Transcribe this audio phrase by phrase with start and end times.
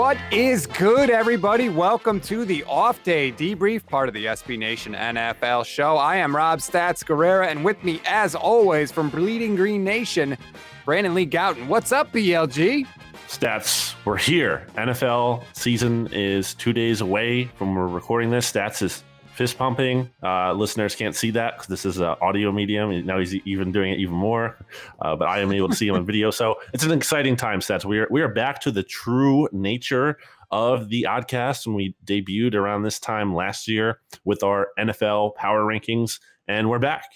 [0.00, 1.68] What is good, everybody?
[1.68, 5.98] Welcome to the off day debrief, part of the SB Nation NFL show.
[5.98, 10.38] I am Rob Stats Guerrera, and with me, as always, from Bleeding Green Nation,
[10.86, 11.66] Brandon Lee Gowton.
[11.66, 12.86] What's up, BLG?
[13.28, 14.66] Stats, we're here.
[14.76, 18.50] NFL season is two days away from we're recording this.
[18.50, 19.04] Stats is
[19.40, 20.10] fist pumping.
[20.22, 23.06] Uh, listeners can't see that because this is an audio medium.
[23.06, 24.58] Now he's even doing it even more,
[25.00, 26.30] uh, but I am able to see him on video.
[26.30, 27.86] So it's an exciting time, stats.
[27.86, 30.18] We are we are back to the true nature
[30.50, 35.64] of the Oddcast when we debuted around this time last year with our NFL power
[35.64, 37.06] rankings, and we're back.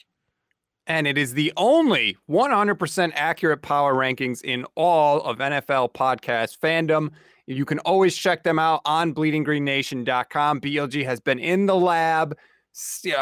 [0.87, 7.11] And it is the only 100% accurate power rankings in all of NFL podcast fandom.
[7.47, 10.61] You can always check them out on bleedinggreennation.com.
[10.61, 12.37] BLG has been in the lab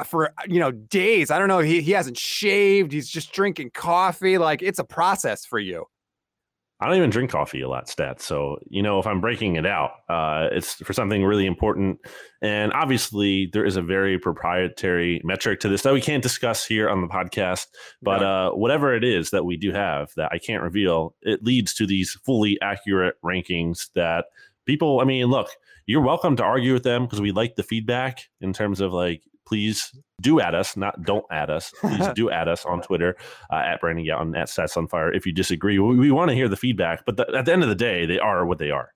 [0.04, 1.30] for you know days.
[1.30, 1.58] I don't know.
[1.58, 2.92] He, he hasn't shaved.
[2.92, 4.38] He's just drinking coffee.
[4.38, 5.86] Like it's a process for you.
[6.82, 8.22] I don't even drink coffee a lot, stats.
[8.22, 12.00] So, you know, if I'm breaking it out, uh, it's for something really important.
[12.42, 16.90] And obviously, there is a very proprietary metric to this that we can't discuss here
[16.90, 17.66] on the podcast.
[18.02, 21.72] But uh, whatever it is that we do have that I can't reveal, it leads
[21.74, 24.24] to these fully accurate rankings that
[24.66, 25.50] people, I mean, look,
[25.86, 29.22] you're welcome to argue with them because we like the feedback in terms of like
[29.46, 31.72] please do add us, not don't add us.
[31.80, 33.16] Please do add us on Twitter
[33.50, 35.78] uh, at Brandon Gowton at Stats on Fire if you disagree.
[35.78, 38.06] We, we want to hear the feedback, but the, at the end of the day,
[38.06, 38.90] they are what they are.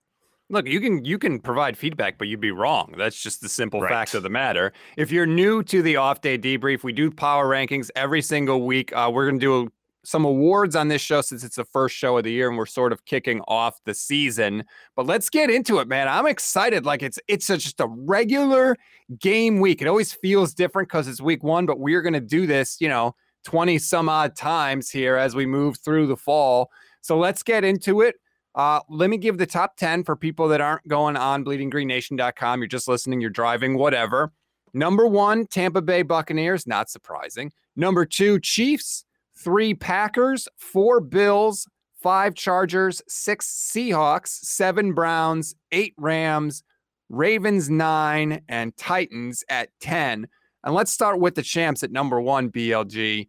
[0.49, 2.93] Look, you can you can provide feedback, but you'd be wrong.
[2.97, 3.89] That's just the simple right.
[3.89, 4.71] fact of the matter.
[4.95, 8.95] If you're new to the off day debrief, we do power rankings every single week.
[8.95, 9.69] Uh, we're gonna do
[10.07, 12.65] some awards on this show since it's the first show of the year and we're
[12.65, 14.63] sort of kicking off the season.
[14.95, 16.07] But let's get into it, man.
[16.07, 16.85] I'm excited.
[16.85, 18.77] Like it's it's a, just a regular
[19.19, 19.81] game week.
[19.81, 23.15] It always feels different because it's week one, but we're gonna do this, you know,
[23.43, 26.71] 20 some odd times here as we move through the fall.
[27.01, 28.15] So let's get into it.
[28.55, 32.61] Uh, let me give the top 10 for people that aren't going on bleedinggreennation.com.
[32.61, 34.31] You're just listening, you're driving, whatever.
[34.73, 37.51] Number one, Tampa Bay Buccaneers, not surprising.
[37.75, 39.03] Number two, Chiefs
[39.37, 41.67] three Packers, four Bills,
[42.01, 46.63] five Chargers, six Seahawks, seven Browns, eight Rams,
[47.09, 50.27] Ravens nine, and Titans at 10.
[50.63, 53.27] And let's start with the champs at number one, BLG.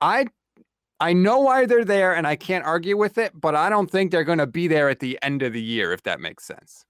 [0.00, 0.26] I
[0.98, 4.10] I know why they're there and I can't argue with it, but I don't think
[4.10, 6.84] they're going to be there at the end of the year, if that makes sense.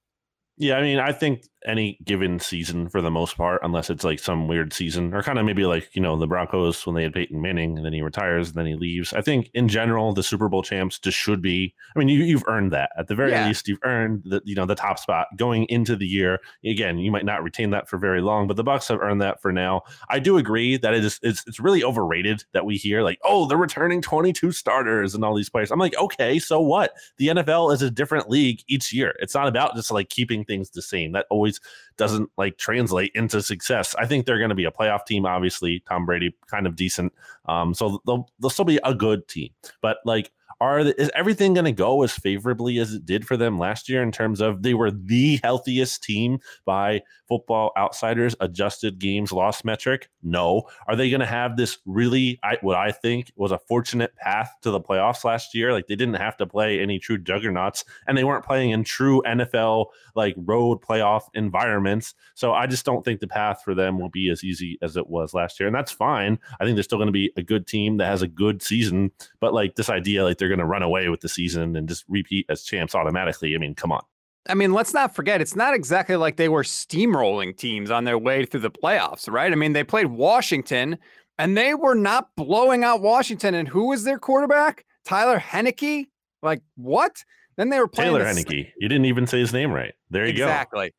[0.59, 4.19] Yeah, I mean, I think any given season for the most part, unless it's like
[4.19, 7.13] some weird season or kind of maybe like, you know, the Broncos when they had
[7.13, 9.13] Peyton Manning and then he retires and then he leaves.
[9.13, 12.45] I think in general, the Super Bowl champs just should be, I mean, you, you've
[12.47, 13.47] earned that at the very yeah.
[13.47, 13.69] least.
[13.69, 16.39] You've earned the, you know, the top spot going into the year.
[16.65, 19.43] Again, you might not retain that for very long, but the Bucs have earned that
[19.43, 19.83] for now.
[20.09, 23.47] I do agree that it is, it's, it's really overrated that we hear like, oh,
[23.47, 25.71] they're returning 22 starters and all these players.
[25.71, 26.95] I'm like, okay, so what?
[27.19, 29.15] The NFL is a different league each year.
[29.19, 31.13] It's not about just like keeping things the same.
[31.13, 31.50] That always
[31.97, 33.95] doesn't like translate into success.
[33.99, 35.27] I think they're going to be a playoff team.
[35.27, 37.13] Obviously, Tom Brady kind of decent,
[37.47, 39.51] um, so they'll they'll still be a good team.
[39.81, 43.59] But like are is everything going to go as favorably as it did for them
[43.59, 49.33] last year in terms of they were the healthiest team by football outsiders adjusted games
[49.33, 50.11] loss metric?
[50.23, 50.65] No.
[50.87, 54.55] Are they going to have this really I, what i think was a fortunate path
[54.63, 55.73] to the playoffs last year?
[55.73, 59.23] Like they didn't have to play any true juggernauts and they weren't playing in true
[59.27, 62.15] nfl like road playoff environments.
[62.35, 65.09] So i just don't think the path for them will be as easy as it
[65.09, 66.39] was last year and that's fine.
[66.61, 69.11] I think they're still going to be a good team that has a good season
[69.41, 72.05] but like this idea like they're going to run away with the season and just
[72.09, 73.55] repeat as champs automatically.
[73.55, 74.03] I mean, come on.
[74.49, 78.19] I mean, let's not forget, it's not exactly like they were steamrolling teams on their
[78.19, 79.53] way through the playoffs, right?
[79.53, 80.99] I mean, they played Washington
[81.39, 83.55] and they were not blowing out Washington.
[83.55, 84.85] And who was their quarterback?
[85.05, 86.07] Tyler Henneke?
[86.43, 87.25] Like, what?
[87.57, 88.73] Then they were playing Taylor Heinicke.
[88.79, 89.93] You didn't even say his name right.
[90.09, 90.79] There you exactly.
[90.79, 90.83] go.
[90.83, 90.95] Exactly.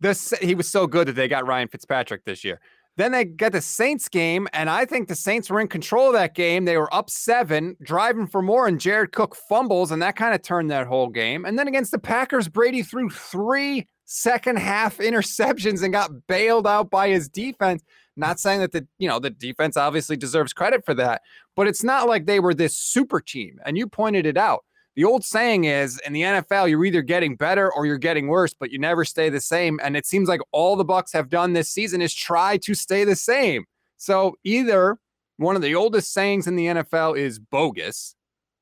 [0.00, 2.60] This he was so good that they got Ryan Fitzpatrick this year.
[2.96, 6.14] Then they get the Saints game, and I think the Saints were in control of
[6.14, 6.64] that game.
[6.64, 10.40] They were up seven, driving for more, and Jared Cook fumbles, and that kind of
[10.40, 11.44] turned that whole game.
[11.44, 16.90] And then against the Packers, Brady threw three second half interceptions and got bailed out
[16.90, 17.82] by his defense.
[18.18, 21.20] Not saying that the you know the defense obviously deserves credit for that,
[21.54, 23.58] but it's not like they were this super team.
[23.66, 24.64] And you pointed it out.
[24.96, 28.54] The old saying is in the NFL, you're either getting better or you're getting worse,
[28.54, 29.78] but you never stay the same.
[29.82, 33.04] And it seems like all the Bucs have done this season is try to stay
[33.04, 33.66] the same.
[33.98, 34.98] So either
[35.36, 38.14] one of the oldest sayings in the NFL is bogus,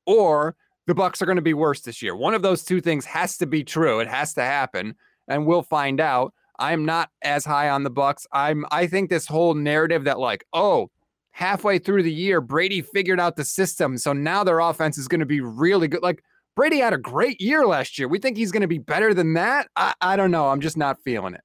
[0.05, 2.15] or the Bucs are going to be worse this year.
[2.15, 4.01] One of those two things has to be true.
[4.01, 4.95] It has to happen,
[5.27, 6.33] and we'll find out.
[6.59, 8.25] I'm not as high on the Bucs.
[8.31, 10.89] I'm I think this whole narrative that like, oh,
[11.35, 13.97] halfway through the year, Brady figured out the system.
[13.97, 16.01] So now their offense is going to be really good.
[16.01, 16.23] Like
[16.55, 18.07] Brady had a great year last year.
[18.07, 19.67] We think he's going to be better than that.
[19.75, 20.47] I, I don't know.
[20.47, 21.41] I'm just not feeling it.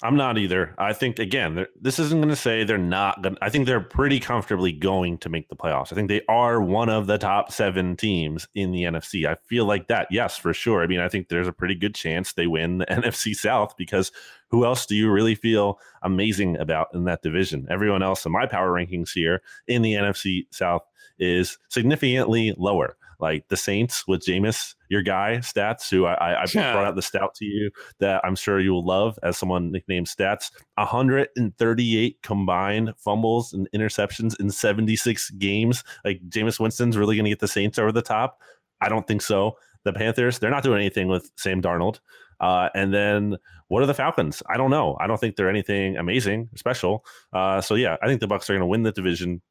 [0.00, 0.76] I'm not either.
[0.78, 3.36] I think again, this isn't going to say they're not going.
[3.42, 5.92] I think they're pretty comfortably going to make the playoffs.
[5.92, 9.26] I think they are one of the top seven teams in the NFC.
[9.26, 10.82] I feel like that, yes, for sure.
[10.82, 14.12] I mean, I think there's a pretty good chance they win the NFC South because
[14.50, 17.66] who else do you really feel amazing about in that division?
[17.68, 20.82] Everyone else in my power rankings here in the NFC South
[21.18, 26.72] is significantly lower like the Saints with Jameis, your guy, Stats, who I, I yeah.
[26.72, 27.70] brought out the stout to you
[28.00, 30.50] that I'm sure you will love as someone nicknamed Stats.
[30.76, 35.84] 138 combined fumbles and interceptions in 76 games.
[36.04, 38.40] Like Jameis Winston's really going to get the Saints over the top.
[38.80, 39.56] I don't think so.
[39.84, 42.00] The Panthers, they're not doing anything with Sam Darnold.
[42.40, 43.36] Uh, and then
[43.68, 44.42] what are the Falcons?
[44.48, 44.96] I don't know.
[45.00, 47.04] I don't think they're anything amazing, special.
[47.32, 49.42] Uh, so yeah, I think the Bucs are going to win the division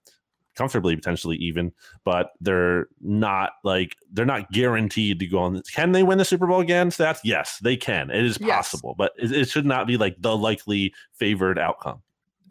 [0.58, 1.72] comfortably, potentially even,
[2.04, 5.62] but they're not like they're not guaranteed to go on.
[5.74, 6.90] Can they win the Super Bowl again?
[6.90, 7.20] Stats?
[7.24, 8.10] Yes, they can.
[8.10, 9.10] It is possible, yes.
[9.16, 12.02] but it, it should not be like the likely favored outcome.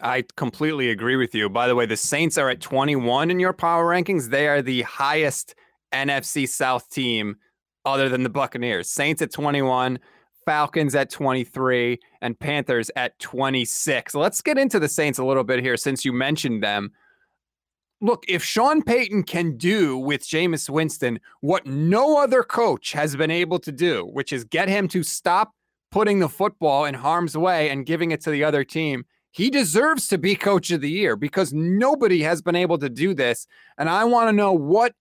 [0.01, 1.49] I completely agree with you.
[1.49, 4.29] By the way, the Saints are at 21 in your power rankings.
[4.29, 5.55] They are the highest
[5.93, 7.37] NFC South team
[7.85, 8.91] other than the Buccaneers.
[8.91, 9.99] Saints at 21,
[10.45, 14.15] Falcons at 23, and Panthers at 26.
[14.15, 16.93] Let's get into the Saints a little bit here since you mentioned them
[18.01, 23.31] look, if Sean Payton can do with Jameis Winston what no other coach has been
[23.31, 25.53] able to do, which is get him to stop
[25.91, 30.09] putting the football in harm's way and giving it to the other team, he deserves
[30.09, 33.47] to be coach of the year because nobody has been able to do this.
[33.79, 34.95] And I want to know what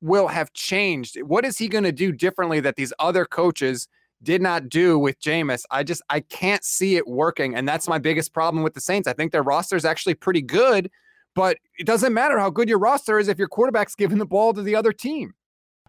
[0.00, 1.20] will have changed.
[1.22, 3.88] What is he going to do differently that these other coaches
[4.22, 5.64] did not do with Jameis?
[5.70, 7.54] I just I can't see it working.
[7.54, 9.06] And that's my biggest problem with the Saints.
[9.06, 10.90] I think their roster is actually pretty good
[11.34, 14.52] but it doesn't matter how good your roster is if your quarterback's giving the ball
[14.52, 15.34] to the other team.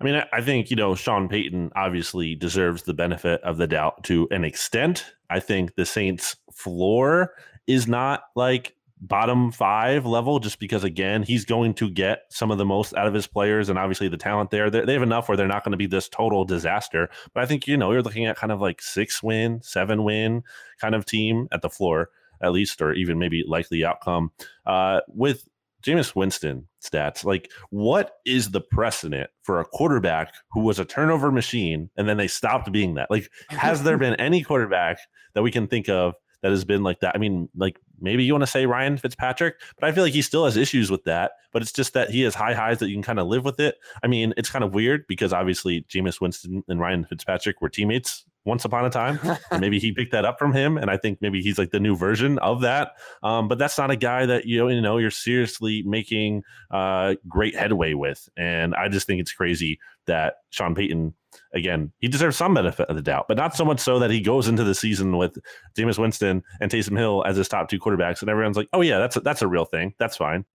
[0.01, 4.03] I mean, I think, you know, Sean Payton obviously deserves the benefit of the doubt
[4.05, 5.05] to an extent.
[5.29, 7.33] I think the Saints' floor
[7.67, 12.57] is not like bottom five level just because, again, he's going to get some of
[12.57, 14.69] the most out of his players and obviously the talent there.
[14.69, 17.09] They have enough where they're not going to be this total disaster.
[17.33, 20.43] But I think, you know, you're looking at kind of like six win, seven win
[20.81, 22.09] kind of team at the floor
[22.43, 24.31] at least, or even maybe likely outcome.
[24.65, 25.47] Uh, with
[25.83, 31.31] Jameis Winston stats, like what is the precedent for a quarterback who was a turnover
[31.31, 33.11] machine and then they stopped being that?
[33.11, 34.99] Like, has there been any quarterback
[35.33, 37.15] that we can think of that has been like that?
[37.15, 40.21] I mean, like maybe you want to say Ryan Fitzpatrick, but I feel like he
[40.21, 41.31] still has issues with that.
[41.51, 43.59] But it's just that he has high highs that you can kind of live with
[43.59, 43.75] it.
[44.01, 48.25] I mean, it's kind of weird because obviously Jameis Winston and Ryan Fitzpatrick were teammates
[48.45, 49.19] once upon a time.
[49.59, 51.95] maybe he picked that up from him, and I think maybe he's like the new
[51.95, 52.91] version of that.
[53.21, 57.15] Um, but that's not a guy that you know, you know you're seriously making uh,
[57.27, 61.13] great headway with, and I just think it's crazy that Sean Payton.
[61.55, 64.21] Again, he deserves some benefit of the doubt, but not so much so that he
[64.21, 65.35] goes into the season with
[65.75, 68.99] Jameis Winston and Taysom Hill as his top two quarterbacks, and everyone's like, "Oh yeah,
[68.99, 69.95] that's a, that's a real thing.
[69.97, 70.45] That's fine."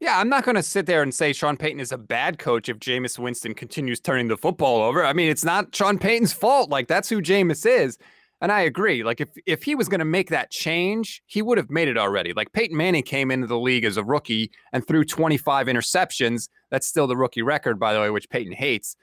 [0.00, 2.68] Yeah, I'm not going to sit there and say Sean Payton is a bad coach
[2.68, 5.04] if Jameis Winston continues turning the football over.
[5.04, 6.70] I mean, it's not Sean Payton's fault.
[6.70, 7.98] Like that's who Jameis is.
[8.42, 9.02] And I agree.
[9.02, 11.96] Like if if he was going to make that change, he would have made it
[11.96, 12.34] already.
[12.34, 16.48] Like Peyton Manning came into the league as a rookie and threw 25 interceptions.
[16.70, 18.96] That's still the rookie record, by the way, which Peyton hates.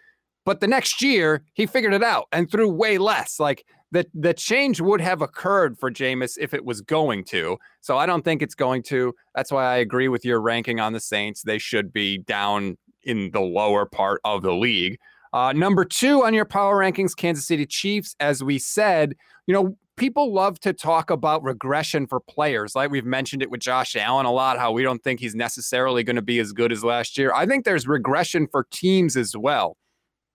[0.46, 3.40] But the next year, he figured it out and threw way less.
[3.40, 7.58] Like the the change would have occurred for Jameis if it was going to.
[7.82, 9.14] So I don't think it's going to.
[9.36, 11.44] That's why I agree with your ranking on the Saints.
[11.44, 14.98] They should be down in the lower part of the league.
[15.32, 18.16] Uh, number two on your power rankings, Kansas City Chiefs.
[18.20, 19.14] As we said,
[19.46, 22.76] you know, people love to talk about regression for players.
[22.76, 26.04] Like we've mentioned it with Josh Allen a lot, how we don't think he's necessarily
[26.04, 27.32] going to be as good as last year.
[27.32, 29.78] I think there's regression for teams as well.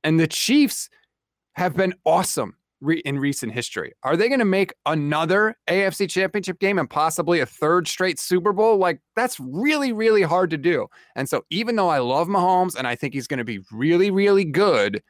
[0.05, 0.89] And the Chiefs
[1.55, 3.93] have been awesome re- in recent history.
[4.03, 8.53] Are they going to make another AFC championship game and possibly a third straight Super
[8.53, 8.77] Bowl?
[8.79, 10.87] Like, that's really, really hard to do.
[11.17, 14.11] And so, even though I love Mahomes and I think he's going to be really,
[14.11, 15.03] really good,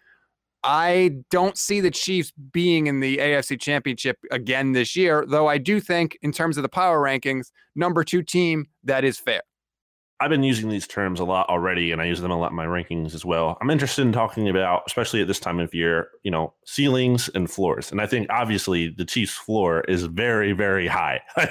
[0.65, 5.59] I don't see the Chiefs being in the AFC championship again this year, though I
[5.59, 9.43] do think, in terms of the power rankings, number two team, that is fair.
[10.21, 12.57] I've been using these terms a lot already, and I use them a lot in
[12.57, 13.57] my rankings as well.
[13.61, 17.49] I'm interested in talking about, especially at this time of year, you know, ceilings and
[17.49, 17.93] floors.
[17.93, 21.21] And I think obviously the Chiefs' floor is very, very high.
[21.37, 21.51] like,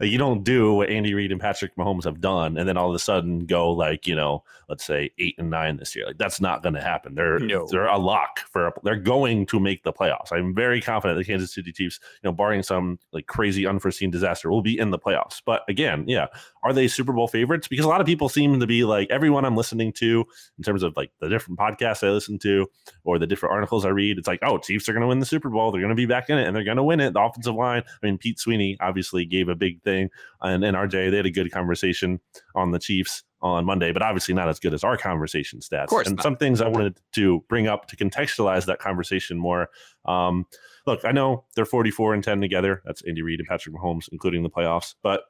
[0.00, 2.94] you don't do what Andy Reid and Patrick Mahomes have done, and then all of
[2.94, 6.06] a sudden go like, you know, let's say eight and nine this year.
[6.06, 7.14] Like that's not going to happen.
[7.14, 7.66] They're no.
[7.70, 8.72] they're a lock for.
[8.84, 10.32] They're going to make the playoffs.
[10.32, 14.50] I'm very confident the Kansas City Chiefs, you know, barring some like crazy unforeseen disaster,
[14.50, 15.42] will be in the playoffs.
[15.44, 16.26] But again, yeah,
[16.62, 17.68] are they Super Bowl favorites?
[17.68, 20.24] Because a lot of people seem to be like everyone I'm listening to
[20.56, 22.66] in terms of like the different podcasts I listen to
[23.04, 24.18] or the different articles I read.
[24.18, 25.70] It's like, oh, Chiefs are going to win the Super Bowl.
[25.70, 27.14] They're going to be back in it and they're going to win it.
[27.14, 27.82] The offensive line.
[27.86, 31.30] I mean, Pete Sweeney obviously gave a big thing, and, and RJ they had a
[31.30, 32.20] good conversation
[32.54, 35.84] on the Chiefs on Monday, but obviously not as good as our conversation stats.
[35.84, 36.22] Of course and not.
[36.22, 39.68] some things I wanted to bring up to contextualize that conversation more.
[40.04, 40.46] Um,
[40.86, 42.82] look, I know they're 44 and 10 together.
[42.84, 45.22] That's Andy Reid and Patrick Mahomes, including the playoffs, but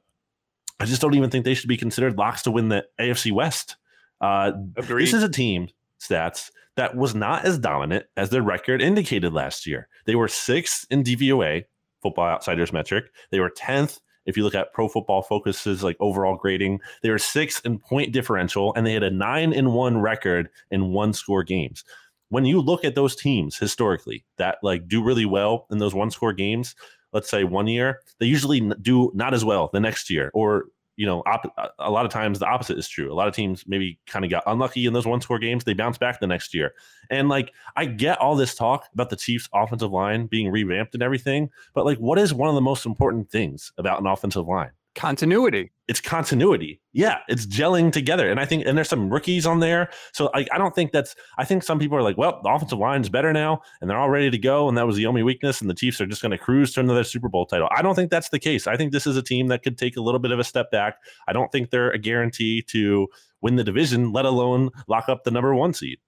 [0.80, 3.76] I just don't even think they should be considered locks to win the AFC West.
[4.20, 5.68] Uh, this is a team
[6.00, 9.88] stats that was not as dominant as their record indicated last year.
[10.06, 11.64] They were sixth in DVOA,
[12.02, 13.06] Football Outsiders metric.
[13.30, 16.80] They were tenth if you look at Pro Football Focus's like overall grading.
[17.02, 20.92] They were sixth in point differential, and they had a nine in one record in
[20.92, 21.82] one score games.
[22.28, 26.11] When you look at those teams historically that like do really well in those one
[26.11, 26.76] score games,
[27.12, 30.67] let's say one year, they usually do not as well the next year, or
[30.99, 33.11] you know, op- uh, a lot of times the opposite is true.
[33.11, 35.62] A lot of teams maybe kind of got unlucky in those one score games.
[35.62, 36.75] They bounce back the next year.
[37.09, 41.03] And like, I get all this talk about the Chiefs' offensive line being revamped and
[41.03, 44.73] everything, but like, what is one of the most important things about an offensive line?
[44.99, 45.71] Continuity.
[45.87, 46.81] It's continuity.
[46.93, 48.31] Yeah, it's gelling together.
[48.31, 49.88] And I think, and there's some rookies on there.
[50.12, 52.78] So I, I don't think that's, I think some people are like, well, the offensive
[52.78, 54.69] line is better now and they're all ready to go.
[54.69, 55.61] And that was the only weakness.
[55.61, 57.69] And the Chiefs are just going to cruise to another Super Bowl title.
[57.71, 58.67] I don't think that's the case.
[58.67, 60.71] I think this is a team that could take a little bit of a step
[60.73, 60.97] back.
[61.28, 63.07] I don't think they're a guarantee to
[63.40, 65.99] win the division, let alone lock up the number one seed.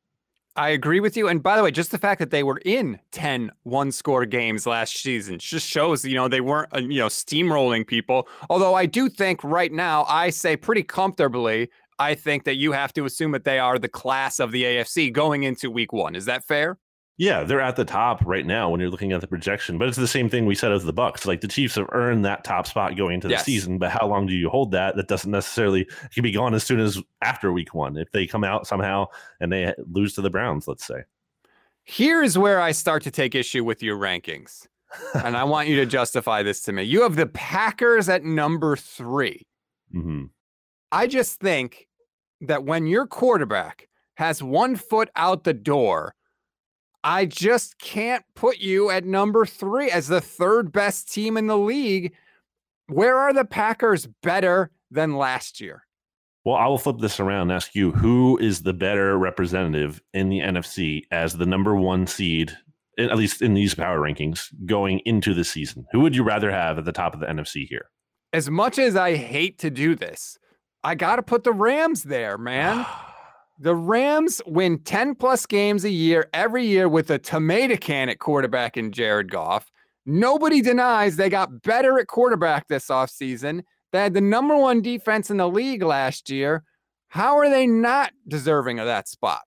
[0.60, 1.26] I agree with you.
[1.26, 4.66] And by the way, just the fact that they were in 10 one score games
[4.66, 8.28] last season just shows, you know, they weren't, uh, you know, steamrolling people.
[8.50, 12.92] Although I do think right now, I say pretty comfortably, I think that you have
[12.92, 16.14] to assume that they are the class of the AFC going into week one.
[16.14, 16.76] Is that fair?
[17.20, 19.76] Yeah, they're at the top right now when you're looking at the projection.
[19.76, 21.26] But it's the same thing we said of the Bucs.
[21.26, 23.44] Like the Chiefs have earned that top spot going into the yes.
[23.44, 24.96] season, but how long do you hold that?
[24.96, 28.42] That doesn't necessarily can be gone as soon as after week one if they come
[28.42, 29.04] out somehow
[29.38, 31.02] and they lose to the Browns, let's say.
[31.84, 34.66] Here's where I start to take issue with your rankings.
[35.22, 36.84] and I want you to justify this to me.
[36.84, 39.46] You have the Packers at number 3
[39.94, 40.24] mm-hmm.
[40.90, 41.86] I just think
[42.40, 46.14] that when your quarterback has one foot out the door
[47.02, 51.56] I just can't put you at number three as the third best team in the
[51.56, 52.14] league.
[52.88, 55.86] Where are the Packers better than last year?
[56.44, 60.28] Well, I will flip this around and ask you who is the better representative in
[60.28, 62.56] the NFC as the number one seed,
[62.98, 65.86] at least in these power rankings, going into the season?
[65.92, 67.90] Who would you rather have at the top of the NFC here?
[68.32, 70.38] As much as I hate to do this,
[70.82, 72.86] I got to put the Rams there, man.
[73.62, 78.18] The Rams win 10 plus games a year every year with a tomato can at
[78.18, 79.70] quarterback in Jared Goff.
[80.06, 83.64] Nobody denies they got better at quarterback this offseason.
[83.92, 86.64] They had the number one defense in the league last year.
[87.08, 89.42] How are they not deserving of that spot?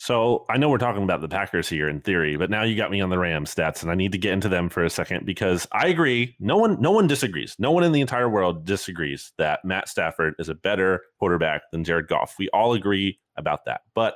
[0.00, 2.90] So I know we're talking about the Packers here in theory, but now you got
[2.90, 5.26] me on the Rams stats, and I need to get into them for a second
[5.26, 6.34] because I agree.
[6.40, 7.54] No one, no one disagrees.
[7.58, 11.84] No one in the entire world disagrees that Matt Stafford is a better quarterback than
[11.84, 12.36] Jared Goff.
[12.38, 13.82] We all agree about that.
[13.94, 14.14] But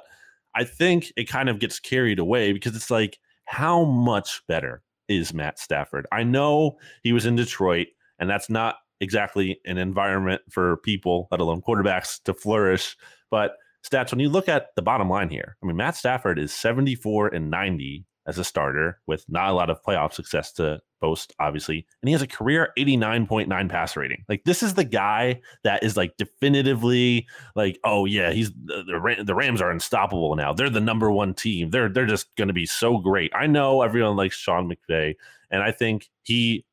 [0.55, 5.35] I think it kind of gets carried away because it's like, how much better is
[5.35, 6.07] Matt Stafford?
[6.11, 7.89] I know he was in Detroit,
[8.19, 12.97] and that's not exactly an environment for people, let alone quarterbacks, to flourish.
[13.31, 13.57] But
[13.89, 17.29] stats, when you look at the bottom line here, I mean, Matt Stafford is 74
[17.29, 21.87] and 90 as a starter with not a lot of playoff success to boast, obviously.
[22.01, 24.25] And he has a career 89.9 pass rating.
[24.29, 29.25] Like, this is the guy that is like definitively like, oh, yeah, he's the, the,
[29.25, 30.55] the Rams are unstoppable now.
[30.55, 31.71] They're the number one team.
[31.71, 33.31] They're, they're just going to be so great.
[33.35, 35.15] I know everyone likes Sean McVay,
[35.51, 36.65] and I think he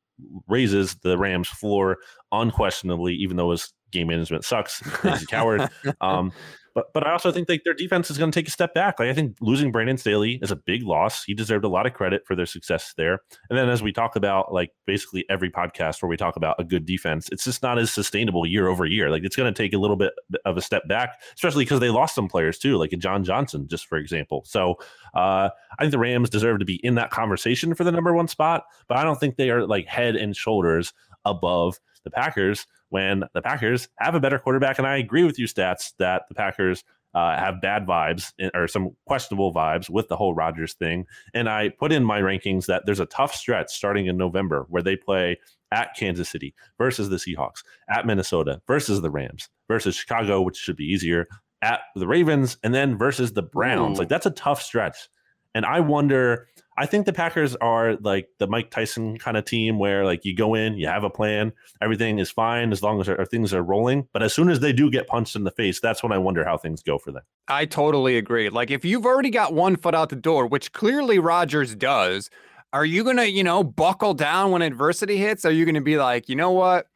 [0.48, 1.98] raises the Rams floor
[2.30, 4.80] unquestionably, even though his game management sucks.
[5.02, 5.68] He's a coward.
[6.00, 6.32] Um,
[6.74, 8.98] But but I also think like their defense is going to take a step back.
[8.98, 11.24] Like I think losing Brandon Staley is a big loss.
[11.24, 13.20] He deserved a lot of credit for their success there.
[13.50, 16.64] And then as we talk about like basically every podcast where we talk about a
[16.64, 19.10] good defense, it's just not as sustainable year over year.
[19.10, 20.12] Like it's going to take a little bit
[20.44, 23.86] of a step back, especially because they lost some players too, like John Johnson, just
[23.86, 24.42] for example.
[24.46, 24.76] So
[25.14, 28.28] uh, I think the Rams deserve to be in that conversation for the number one
[28.28, 30.92] spot, but I don't think they are like head and shoulders
[31.24, 34.78] above the Packers when the Packers have a better quarterback.
[34.78, 38.90] And I agree with you, stats, that the Packers uh, have bad vibes or some
[39.06, 41.06] questionable vibes with the whole Rodgers thing.
[41.34, 44.82] And I put in my rankings that there's a tough stretch starting in November where
[44.82, 45.38] they play
[45.70, 50.76] at Kansas City versus the Seahawks, at Minnesota versus the Rams, versus Chicago, which should
[50.76, 51.28] be easier,
[51.62, 53.98] at the Ravens, and then versus the Browns.
[53.98, 54.00] Ooh.
[54.00, 55.08] Like that's a tough stretch.
[55.54, 59.78] And I wonder I think the Packers are like the Mike Tyson kind of team
[59.78, 63.08] where like you go in, you have a plan, everything is fine as long as
[63.08, 64.08] our, things are rolling.
[64.12, 66.44] But as soon as they do get punched in the face, that's when I wonder
[66.44, 67.22] how things go for them.
[67.48, 68.48] I totally agree.
[68.48, 72.30] Like if you've already got one foot out the door, which clearly Rodgers does,
[72.72, 75.44] are you to, you know, buckle down when adversity hits?
[75.44, 76.86] Are you to be like, you know what?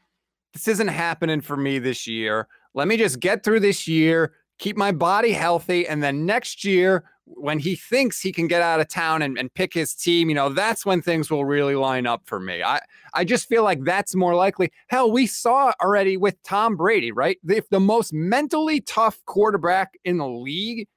[0.54, 2.48] This isn't happening for me this year.
[2.72, 7.04] Let me just get through this year, keep my body healthy, and then next year
[7.26, 10.34] when he thinks he can get out of town and, and pick his team, you
[10.34, 12.62] know, that's when things will really line up for me.
[12.62, 12.80] I,
[13.14, 14.72] I just feel like that's more likely.
[14.86, 17.38] Hell, we saw already with Tom Brady, right?
[17.48, 20.88] If the most mentally tough quarterback in the league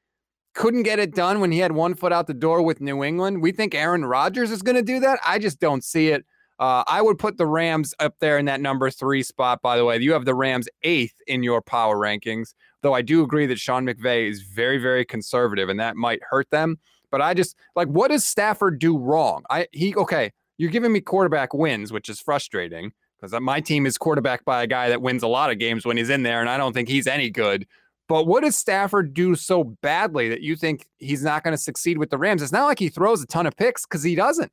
[0.54, 3.42] couldn't get it done when he had one foot out the door with New England,
[3.42, 5.20] we think Aaron Rodgers is going to do that.
[5.26, 6.26] I just don't see it.
[6.60, 9.86] Uh, I would put the Rams up there in that number three spot, by the
[9.86, 9.98] way.
[9.98, 13.86] You have the Rams eighth in your power rankings, though I do agree that Sean
[13.86, 16.78] McVay is very, very conservative and that might hurt them.
[17.12, 19.44] But I just like, what does Stafford do wrong?
[19.50, 23.98] I, he, okay, you're giving me quarterback wins, which is frustrating because my team is
[23.98, 26.50] quarterback by a guy that wins a lot of games when he's in there, and
[26.50, 27.66] I don't think he's any good.
[28.08, 31.98] But what does Stafford do so badly that you think he's not going to succeed
[31.98, 32.42] with the Rams?
[32.42, 34.52] It's not like he throws a ton of picks because he doesn't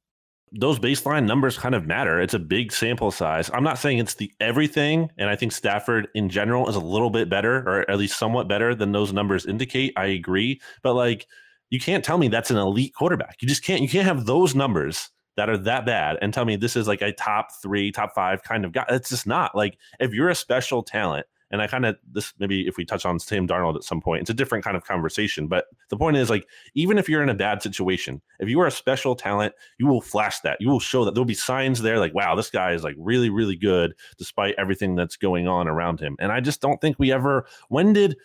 [0.52, 2.20] those baseline numbers kind of matter.
[2.20, 3.50] It's a big sample size.
[3.52, 7.10] I'm not saying it's the everything, and I think Stafford in general is a little
[7.10, 9.92] bit better, or at least somewhat better than those numbers indicate.
[9.96, 11.26] I agree, but like
[11.70, 13.36] you can't tell me that's an elite quarterback.
[13.40, 13.82] You just can't.
[13.82, 17.02] You can't have those numbers that are that bad and tell me this is like
[17.02, 18.86] a top three, top five kind of guy.
[18.88, 22.66] It's just not like if you're a special talent and I kind of this maybe
[22.66, 25.46] if we touch on Sam Darnold at some point, it's a different kind of conversation.
[25.46, 28.66] But the point is like even if you're in a bad situation, if you are
[28.66, 30.60] a special talent, you will flash that.
[30.60, 33.30] You will show that there'll be signs there like, wow, this guy is like really,
[33.30, 36.16] really good despite everything that's going on around him.
[36.18, 38.16] And I just don't think we ever when did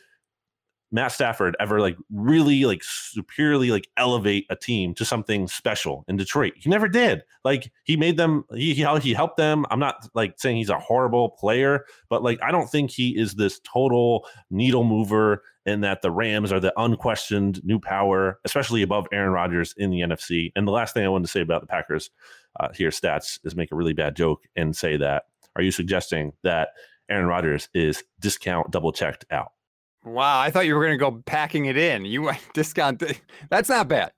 [0.91, 6.17] Matt Stafford ever like really like superiorly like elevate a team to something special in
[6.17, 6.53] Detroit.
[6.57, 7.23] He never did.
[7.45, 9.65] Like he made them he he helped them.
[9.71, 13.35] I'm not like saying he's a horrible player, but like I don't think he is
[13.35, 19.07] this total needle mover and that the Rams are the unquestioned new power, especially above
[19.13, 20.51] Aaron Rodgers in the NFC.
[20.55, 22.09] And the last thing I wanted to say about the Packers
[22.59, 25.25] uh, here stats is make a really bad joke and say that
[25.55, 26.69] are you suggesting that
[27.09, 29.51] Aaron Rodgers is discount double checked out?
[30.03, 32.05] Wow, I thought you were going to go packing it in.
[32.05, 33.03] You discount.
[33.49, 34.11] That's not bad.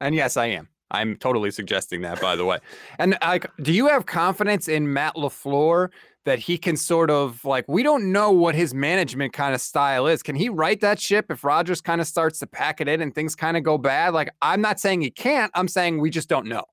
[0.00, 0.68] And yes, I am.
[0.90, 2.58] I'm totally suggesting that, by the way.
[2.98, 5.90] And like, do you have confidence in Matt LaFleur
[6.24, 7.66] that he can sort of like?
[7.68, 10.22] We don't know what his management kind of style is.
[10.22, 13.14] Can he write that ship if Rodgers kind of starts to pack it in and
[13.14, 14.14] things kind of go bad?
[14.14, 15.52] Like, I'm not saying he can't.
[15.54, 16.64] I'm saying we just don't know.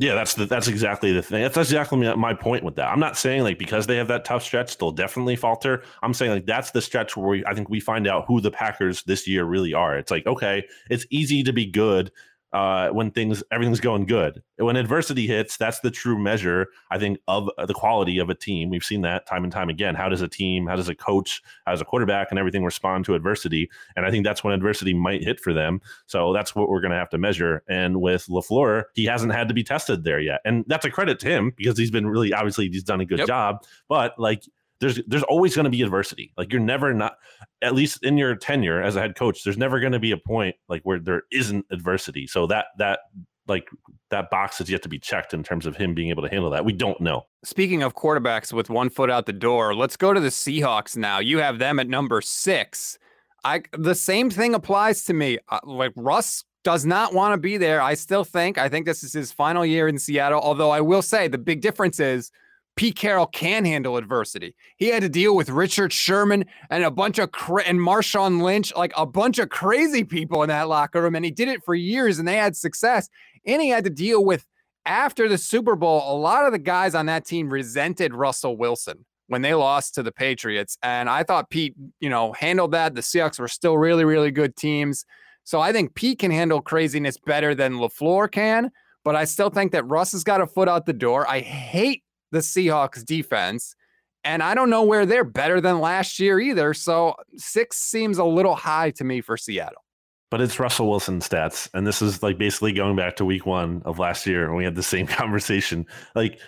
[0.00, 1.42] Yeah, that's the, that's exactly the thing.
[1.42, 2.90] That's exactly my point with that.
[2.90, 5.82] I'm not saying like because they have that tough stretch, they'll definitely falter.
[6.02, 8.50] I'm saying like that's the stretch where we, I think we find out who the
[8.50, 9.98] Packers this year really are.
[9.98, 12.10] It's like okay, it's easy to be good
[12.52, 14.42] uh, when things everything's going good.
[14.56, 18.70] When adversity hits, that's the true measure, I think, of the quality of a team.
[18.70, 19.94] We've seen that time and time again.
[19.94, 23.04] How does a team, how does a coach, how does a quarterback, and everything respond
[23.06, 23.70] to adversity?
[23.96, 25.80] And I think that's when adversity might hit for them.
[26.06, 27.62] So that's what we're going to have to measure.
[27.68, 31.18] And with LaFleur, he hasn't had to be tested there yet, and that's a credit
[31.20, 33.28] to him because he's been really obviously he's done a good yep.
[33.28, 33.64] job.
[33.88, 34.44] But like
[34.80, 36.32] there's there's always going to be adversity.
[36.36, 37.14] Like you're never not
[37.62, 40.16] at least in your tenure as a head coach, there's never going to be a
[40.16, 42.26] point like where there isn't adversity.
[42.26, 43.00] So that that
[43.46, 43.68] like
[44.10, 46.50] that box is yet to be checked in terms of him being able to handle
[46.50, 46.64] that.
[46.64, 47.26] We don't know.
[47.44, 51.18] Speaking of quarterbacks with one foot out the door, let's go to the Seahawks now.
[51.18, 52.98] You have them at number 6.
[53.44, 55.38] I the same thing applies to me.
[55.48, 57.80] Uh, like Russ does not want to be there.
[57.80, 61.02] I still think I think this is his final year in Seattle, although I will
[61.02, 62.30] say the big difference is
[62.76, 64.54] Pete Carroll can handle adversity.
[64.76, 68.72] He had to deal with Richard Sherman and a bunch of cra- and Marshawn Lynch,
[68.74, 71.74] like a bunch of crazy people in that locker room, and he did it for
[71.74, 73.08] years, and they had success.
[73.44, 74.46] And he had to deal with
[74.86, 76.02] after the Super Bowl.
[76.10, 79.04] A lot of the guys on that team resented Russell Wilson.
[79.30, 80.76] when they lost to the Patriots.
[80.82, 82.96] And I thought Pete, you know, handled that.
[82.96, 85.04] The Seahawks were still really, really good teams.
[85.44, 88.72] So I think Pete can handle craziness better than LaFleur can.
[89.04, 91.30] But I still think that Russ has got a foot out the door.
[91.30, 93.74] I hate the Seahawks defense.
[94.22, 96.74] And I don't know where they're better than last year either.
[96.74, 99.84] So six seems a little high to me for Seattle.
[100.30, 101.68] But it's Russell Wilson stats.
[101.74, 104.44] And this is like basically going back to week one of last year.
[104.44, 105.86] And we had the same conversation.
[106.14, 106.38] Like,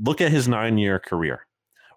[0.00, 1.46] look at his nine year career.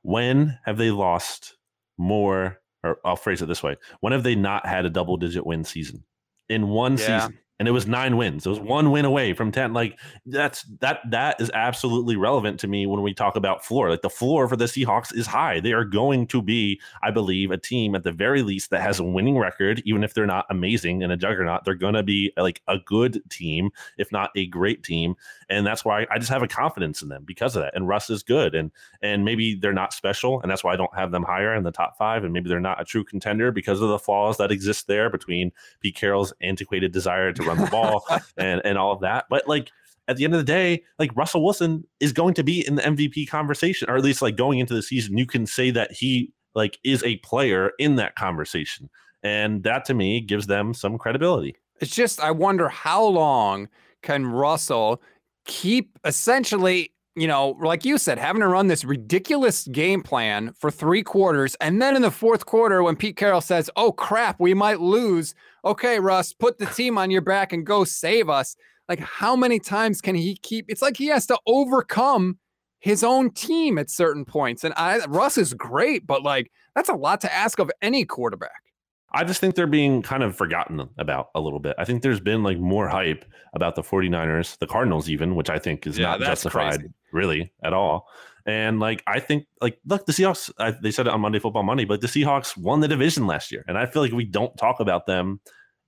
[0.01, 1.55] When have they lost
[1.97, 2.59] more?
[2.83, 5.63] Or I'll phrase it this way when have they not had a double digit win
[5.63, 6.03] season?
[6.47, 7.19] In one yeah.
[7.19, 8.45] season and it was nine wins.
[8.45, 9.73] It was one win away from 10.
[9.73, 13.89] Like that's that that is absolutely relevant to me when we talk about floor.
[13.89, 15.59] Like the floor for the Seahawks is high.
[15.59, 18.99] They are going to be, I believe, a team at the very least that has
[18.99, 21.65] a winning record, even if they're not amazing and a juggernaut.
[21.65, 25.15] They're going to be like a good team, if not a great team.
[25.49, 27.75] And that's why I just have a confidence in them because of that.
[27.75, 28.53] And Russ is good.
[28.53, 31.63] And and maybe they're not special, and that's why I don't have them higher in
[31.63, 32.23] the top five.
[32.23, 35.51] And maybe they're not a true contender because of the flaws that exist there between
[35.81, 38.05] Pete Carroll's antiquated desire to run the ball
[38.37, 39.25] and and all of that.
[39.29, 39.71] But like
[40.07, 42.81] at the end of the day, like Russell Wilson is going to be in the
[42.81, 46.33] MVP conversation, or at least like going into the season, you can say that he
[46.55, 48.89] like is a player in that conversation.
[49.21, 51.55] And that to me gives them some credibility.
[51.79, 53.69] It's just I wonder how long
[54.01, 55.01] can Russell
[55.45, 60.71] keep essentially you know, like you said, having to run this ridiculous game plan for
[60.71, 61.53] three quarters.
[61.59, 65.35] And then in the fourth quarter, when Pete Carroll says, Oh crap, we might lose.
[65.65, 68.55] Okay, Russ, put the team on your back and go save us.
[68.87, 70.65] Like, how many times can he keep?
[70.69, 72.37] It's like he has to overcome
[72.79, 74.63] his own team at certain points.
[74.63, 78.63] And I, Russ is great, but like, that's a lot to ask of any quarterback.
[79.11, 81.75] I just think they're being kind of forgotten about a little bit.
[81.79, 85.57] I think there's been like more hype about the 49ers, the Cardinals, even, which I
[85.57, 86.93] think is yeah, not justified crazy.
[87.11, 88.07] really at all.
[88.45, 91.63] And like, I think, like, look, the Seahawks, I, they said it on Monday Football
[91.63, 93.63] Monday, but the Seahawks won the division last year.
[93.67, 95.39] And I feel like we don't talk about them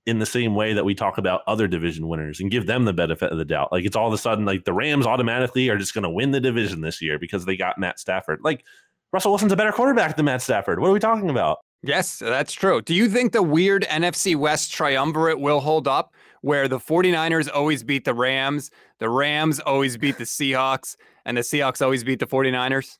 [0.04, 2.92] in the same way that we talk about other division winners and give them the
[2.92, 3.70] benefit of the doubt.
[3.70, 6.32] Like, it's all of a sudden like the Rams automatically are just going to win
[6.32, 8.40] the division this year because they got Matt Stafford.
[8.42, 8.64] Like,
[9.12, 10.80] Russell Wilson's a better quarterback than Matt Stafford.
[10.80, 11.58] What are we talking about?
[11.82, 12.80] Yes, that's true.
[12.80, 17.82] Do you think the weird NFC West triumvirate will hold up where the 49ers always
[17.82, 22.26] beat the Rams, the Rams always beat the Seahawks, and the Seahawks always beat the
[22.26, 22.98] 49ers?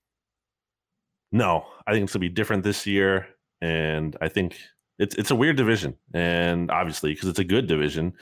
[1.31, 3.29] No, I think it's going to be different this year.
[3.61, 4.57] And I think
[4.99, 5.95] it's, it's a weird division.
[6.12, 8.12] And obviously, because it's a good division.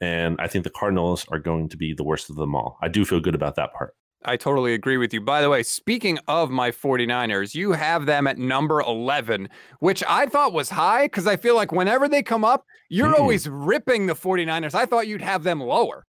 [0.00, 2.78] And I think the Cardinals are going to be the worst of them all.
[2.82, 3.94] I do feel good about that part.
[4.26, 5.20] I totally agree with you.
[5.20, 10.26] By the way, speaking of my 49ers, you have them at number 11, which I
[10.26, 13.20] thought was high because I feel like whenever they come up, you're mm.
[13.20, 14.74] always ripping the 49ers.
[14.74, 16.06] I thought you'd have them lower.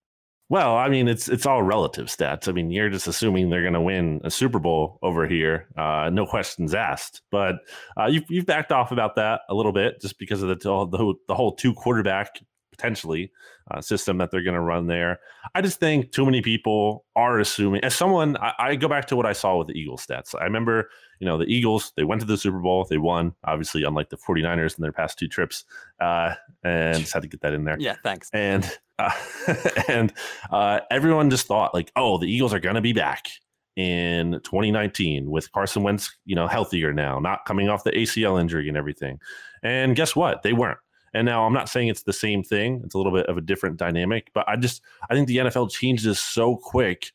[0.49, 2.47] Well, I mean, it's it's all relative stats.
[2.47, 6.09] I mean, you're just assuming they're going to win a Super Bowl over here, uh,
[6.11, 7.21] no questions asked.
[7.31, 7.55] But
[7.99, 11.13] uh, you've you've backed off about that a little bit just because of the the,
[11.27, 12.39] the whole two quarterback
[12.77, 13.31] potentially
[13.71, 15.19] uh, system that they're going to run there.
[15.55, 17.83] I just think too many people are assuming.
[17.83, 20.33] As someone, I, I, go back to what I saw with the Eagles stats.
[20.39, 23.83] I remember, you know, the Eagles, they went to the Super Bowl, they won, obviously,
[23.83, 25.65] unlike the 49ers in their past two trips.
[25.99, 27.77] Uh, and just had to get that in there.
[27.79, 28.29] Yeah, thanks.
[28.31, 29.11] And, uh,
[29.87, 30.13] and
[30.51, 33.27] uh, everyone just thought, like, oh, the Eagles are going to be back
[33.75, 38.67] in 2019 with Carson Wentz, you know, healthier now, not coming off the ACL injury
[38.67, 39.19] and everything.
[39.61, 40.41] And guess what?
[40.41, 40.79] They weren't.
[41.17, 42.81] And now I'm not saying it's the same thing.
[42.85, 45.71] It's a little bit of a different dynamic, but I just I think the NFL
[45.71, 47.11] changes so quick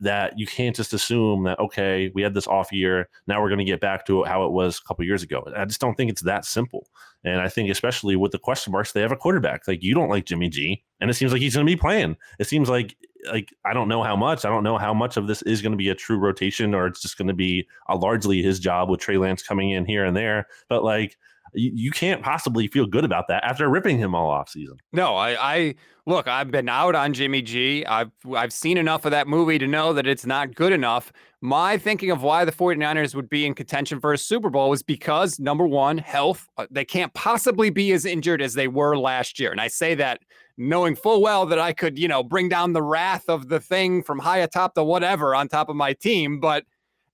[0.00, 3.58] that you can't just assume that okay, we had this off year, now we're going
[3.58, 5.42] to get back to how it was a couple years ago.
[5.56, 6.88] I just don't think it's that simple.
[7.24, 9.66] And I think especially with the question marks, they have a quarterback.
[9.66, 12.16] Like you don't like Jimmy G, and it seems like he's going to be playing.
[12.38, 12.96] It seems like
[13.32, 14.44] like I don't know how much.
[14.44, 16.86] I don't know how much of this is going to be a true rotation or
[16.86, 20.16] it's just going to be largely his job with Trey Lance coming in here and
[20.16, 20.46] there.
[20.68, 21.16] But like
[21.54, 24.76] you, you can't possibly feel good about that after ripping him all off season.
[24.92, 25.74] No, I, I
[26.06, 27.84] look, I've been out on Jimmy G.
[27.86, 31.12] I've I've seen enough of that movie to know that it's not good enough.
[31.40, 34.82] My thinking of why the 49ers would be in contention for a Super Bowl was
[34.82, 36.48] because number one, health.
[36.56, 39.52] Uh, they can't possibly be as injured as they were last year.
[39.52, 40.20] And I say that
[40.56, 44.02] knowing full well that I could, you know, bring down the wrath of the thing
[44.02, 46.64] from high atop to whatever on top of my team, but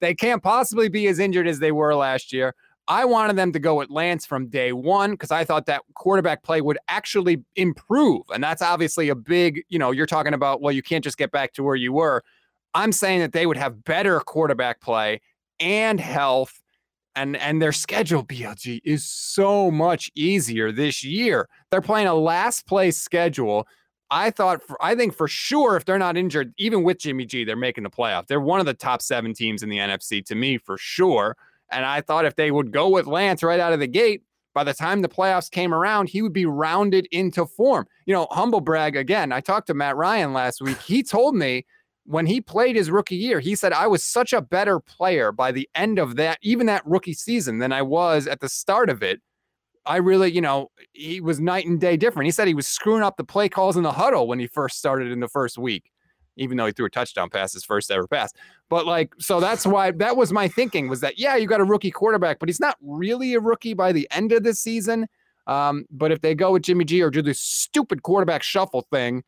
[0.01, 2.55] they can't possibly be as injured as they were last year.
[2.87, 6.43] I wanted them to go with Lance from day one because I thought that quarterback
[6.43, 8.23] play would actually improve.
[8.33, 11.31] And that's obviously a big, you know, you're talking about, well, you can't just get
[11.31, 12.23] back to where you were.
[12.75, 15.21] I'm saying that they would have better quarterback play
[15.61, 16.61] and health.
[17.17, 21.49] And, and their schedule, BLG, is so much easier this year.
[21.71, 23.69] They're playing a last place schedule.
[24.11, 27.45] I thought, for, I think for sure, if they're not injured, even with Jimmy G,
[27.45, 28.27] they're making the playoff.
[28.27, 31.37] They're one of the top seven teams in the NFC to me, for sure
[31.71, 34.23] And I thought if they would go with Lance right out of the gate,
[34.55, 37.87] by the time the playoffs came around, he would be rounded into form.
[38.07, 39.33] You know, humble brag again.
[39.33, 40.81] I talked to Matt Ryan last week.
[40.81, 41.67] He told me
[42.07, 45.51] when he played his rookie year, he said, I was such a better player by
[45.51, 49.03] the end of that, even that rookie season, than I was at the start of
[49.03, 49.21] it.
[49.87, 52.27] I really, you know, he was night and day different.
[52.27, 54.79] He said he was screwing up the play calls in the huddle when he first
[54.79, 55.91] started in the first week,
[56.37, 58.33] even though he threw a touchdown pass, his first ever pass.
[58.69, 61.65] But like, so that's why that was my thinking was that, yeah, you got a
[61.65, 65.07] rookie quarterback, but he's not really a rookie by the end of the season.
[65.47, 69.23] Um, but if they go with Jimmy G or do this stupid quarterback shuffle thing,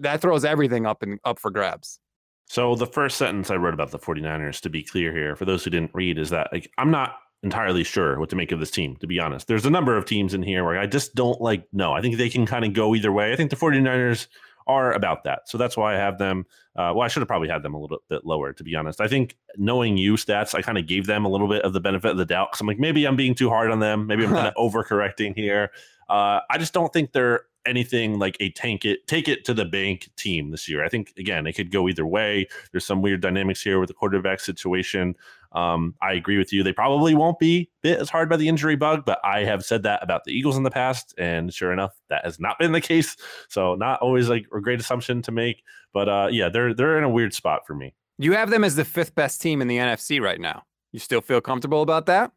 [0.00, 2.00] that throws everything up and up for grabs.
[2.48, 5.64] So the first sentence I wrote about the 49ers, to be clear here, for those
[5.64, 8.70] who didn't read, is that like I'm not entirely sure what to make of this
[8.70, 9.46] team, to be honest.
[9.46, 11.92] There's a number of teams in here where I just don't like no.
[11.92, 13.32] I think they can kind of go either way.
[13.32, 14.26] I think the 49ers
[14.66, 15.48] are about that.
[15.48, 16.46] So that's why I have them.
[16.74, 19.00] Uh, well, I should have probably had them a little bit lower, to be honest.
[19.00, 21.80] I think knowing you stats, I kind of gave them a little bit of the
[21.80, 24.06] benefit of the doubt because I'm like, maybe I'm being too hard on them.
[24.06, 25.70] Maybe I'm kind of overcorrecting here.
[26.08, 29.64] Uh, I just don't think they're anything like a tank it take it to the
[29.64, 30.84] bank team this year.
[30.84, 32.46] I think again it could go either way.
[32.70, 35.16] There's some weird dynamics here with the quarterback situation.
[35.56, 36.62] Um, I agree with you.
[36.62, 39.84] They probably won't be bit as hard by the injury bug, but I have said
[39.84, 42.80] that about the Eagles in the past, and sure enough, that has not been the
[42.82, 43.16] case.
[43.48, 45.62] So not always like a great assumption to make,
[45.94, 47.94] but uh, yeah, they're they're in a weird spot for me.
[48.18, 50.64] You have them as the fifth best team in the NFC right now.
[50.92, 52.32] You still feel comfortable about that?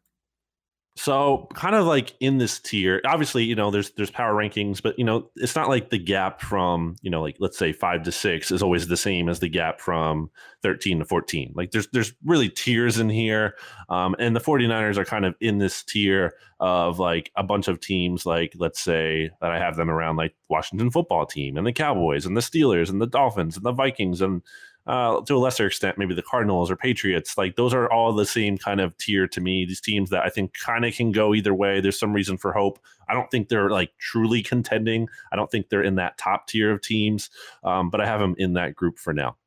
[0.96, 5.00] So kind of like in this tier, obviously, you know, there's there's power rankings, but
[5.00, 8.12] you know, it's not like the gap from, you know, like let's say five to
[8.12, 10.30] six is always the same as the gap from
[10.62, 11.54] 13 to 14.
[11.56, 13.56] Like there's there's really tiers in here.
[13.88, 17.80] Um, and the 49ers are kind of in this tier of like a bunch of
[17.80, 21.72] teams, like let's say that I have them around like Washington football team and the
[21.72, 24.42] Cowboys and the Steelers and the Dolphins and the Vikings and
[24.90, 27.38] uh, to a lesser extent, maybe the Cardinals or Patriots.
[27.38, 29.64] Like those are all the same kind of tier to me.
[29.64, 31.80] These teams that I think kind of can go either way.
[31.80, 32.80] There's some reason for hope.
[33.08, 35.08] I don't think they're like truly contending.
[35.32, 37.30] I don't think they're in that top tier of teams,
[37.64, 39.38] um, but I have them in that group for now.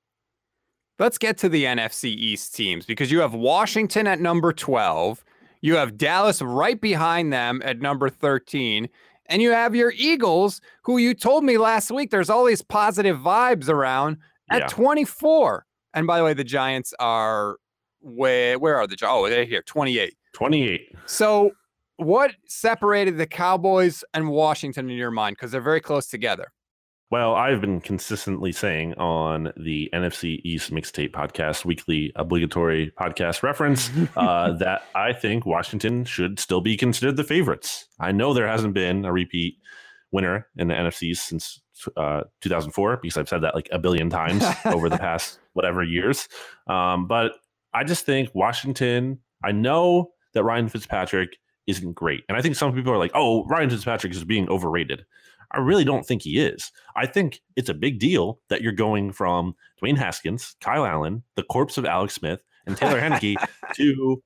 [1.00, 5.24] Let's get to the NFC East teams because you have Washington at number 12.
[5.61, 8.88] You have Dallas right behind them at number 13.
[9.26, 13.18] And you have your Eagles, who you told me last week there's all these positive
[13.18, 14.18] vibes around
[14.53, 14.67] at yeah.
[14.69, 15.65] 24.
[15.95, 17.57] And by the way, the Giants are
[18.01, 19.15] where where are the Giants?
[19.15, 20.15] Oh, they're here, 28.
[20.35, 20.97] 28.
[21.07, 21.53] So
[21.97, 25.37] what separated the Cowboys and Washington in your mind?
[25.37, 26.53] Because they're very close together.
[27.11, 33.91] Well, I've been consistently saying on the NFC East Mixtape podcast, weekly obligatory podcast reference,
[34.17, 37.87] uh, that I think Washington should still be considered the favorites.
[38.01, 39.59] I know there hasn't been a repeat
[40.11, 41.61] winner in the NFC since
[41.97, 46.29] uh, 2004 because I've said that like a billion times over the past whatever years.
[46.66, 47.33] Um, but
[47.75, 52.25] I just think Washington, I know that Ryan Fitzpatrick isn't great.
[52.29, 55.05] And I think some people are like, oh, Ryan Fitzpatrick is being overrated.
[55.53, 56.73] I really don't think he is.
[56.97, 61.42] I think it's a big deal that you're going from Dwayne Haskins, Kyle Allen, the
[61.42, 63.37] corpse of Alex Smith, and Taylor Heinicke
[63.75, 64.23] to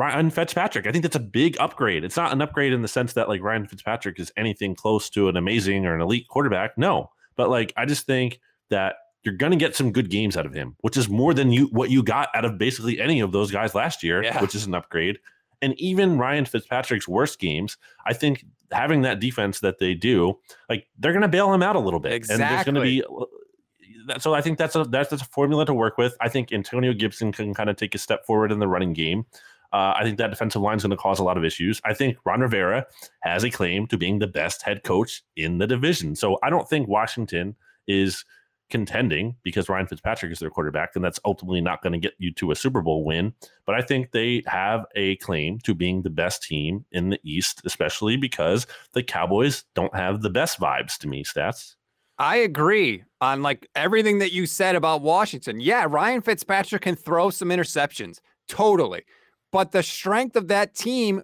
[0.00, 0.86] Ryan Fitzpatrick.
[0.86, 2.04] I think that's a big upgrade.
[2.04, 5.28] It's not an upgrade in the sense that like Ryan Fitzpatrick is anything close to
[5.28, 6.78] an amazing or an elite quarterback.
[6.78, 10.46] No, but like I just think that you're going to get some good games out
[10.46, 13.32] of him, which is more than you what you got out of basically any of
[13.32, 14.40] those guys last year, yeah.
[14.40, 15.18] which is an upgrade.
[15.60, 20.38] And even Ryan Fitzpatrick's worst games, I think having that defense that they do,
[20.70, 22.42] like they're going to bail him out a little bit, exactly.
[22.42, 24.18] and there's going to be.
[24.18, 26.16] So I think that's a that's, that's a formula to work with.
[26.22, 29.26] I think Antonio Gibson can kind of take a step forward in the running game.
[29.72, 31.80] Uh, I think that defensive line is going to cause a lot of issues.
[31.84, 32.86] I think Ron Rivera
[33.22, 36.16] has a claim to being the best head coach in the division.
[36.16, 37.54] So I don't think Washington
[37.86, 38.24] is
[38.70, 42.32] contending because Ryan Fitzpatrick is their quarterback, and that's ultimately not going to get you
[42.34, 43.34] to a Super Bowl win.
[43.66, 47.62] But I think they have a claim to being the best team in the East,
[47.64, 51.74] especially because the Cowboys don't have the best vibes to me, stats.
[52.18, 55.58] I agree on like everything that you said about Washington.
[55.60, 58.20] Yeah, Ryan Fitzpatrick can throw some interceptions.
[58.46, 59.04] Totally
[59.52, 61.22] but the strength of that team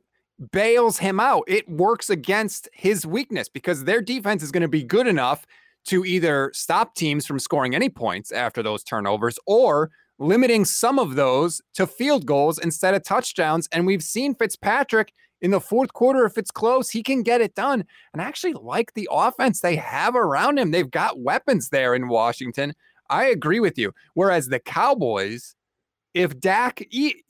[0.52, 1.44] bails him out.
[1.46, 5.46] It works against his weakness because their defense is going to be good enough
[5.86, 11.14] to either stop teams from scoring any points after those turnovers or limiting some of
[11.14, 13.68] those to field goals instead of touchdowns.
[13.72, 15.12] And we've seen Fitzpatrick
[15.42, 17.84] in the fourth quarter, if it's close, he can get it done.
[18.12, 20.70] And I actually like the offense they have around him.
[20.70, 22.74] They've got weapons there in Washington.
[23.10, 23.92] I agree with you.
[24.14, 25.54] Whereas the Cowboys,
[26.16, 26.82] if Dak,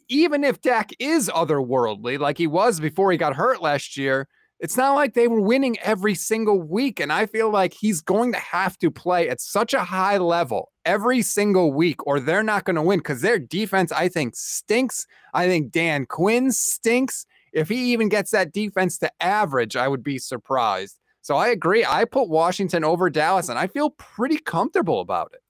[0.09, 4.77] even if Dak is otherworldly, like he was before he got hurt last year, It's
[4.77, 6.99] not like they were winning every single week.
[6.99, 10.73] And I feel like he's going to have to play at such a high level
[10.85, 15.07] every single week, or they're not going to win because their defense, I think, stinks.
[15.35, 17.27] I think Dan Quinn stinks.
[17.53, 20.99] If he even gets that defense to average, I would be surprised.
[21.21, 21.85] So I agree.
[21.85, 25.41] I put Washington over Dallas, and I feel pretty comfortable about it.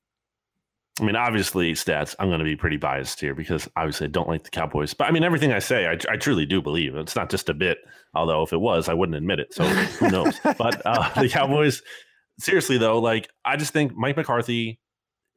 [1.01, 2.15] I mean, obviously, stats.
[2.19, 4.95] I'm going to be pretty biased here because obviously I don't like the Cowboys.
[4.95, 6.95] But I mean, everything I say, I, I truly do believe.
[6.97, 7.79] It's not just a bit.
[8.15, 9.53] Although if it was, I wouldn't admit it.
[9.53, 10.41] So who knows?
[10.57, 11.83] but uh, the Cowboys,
[12.39, 14.81] seriously though, like I just think Mike McCarthy,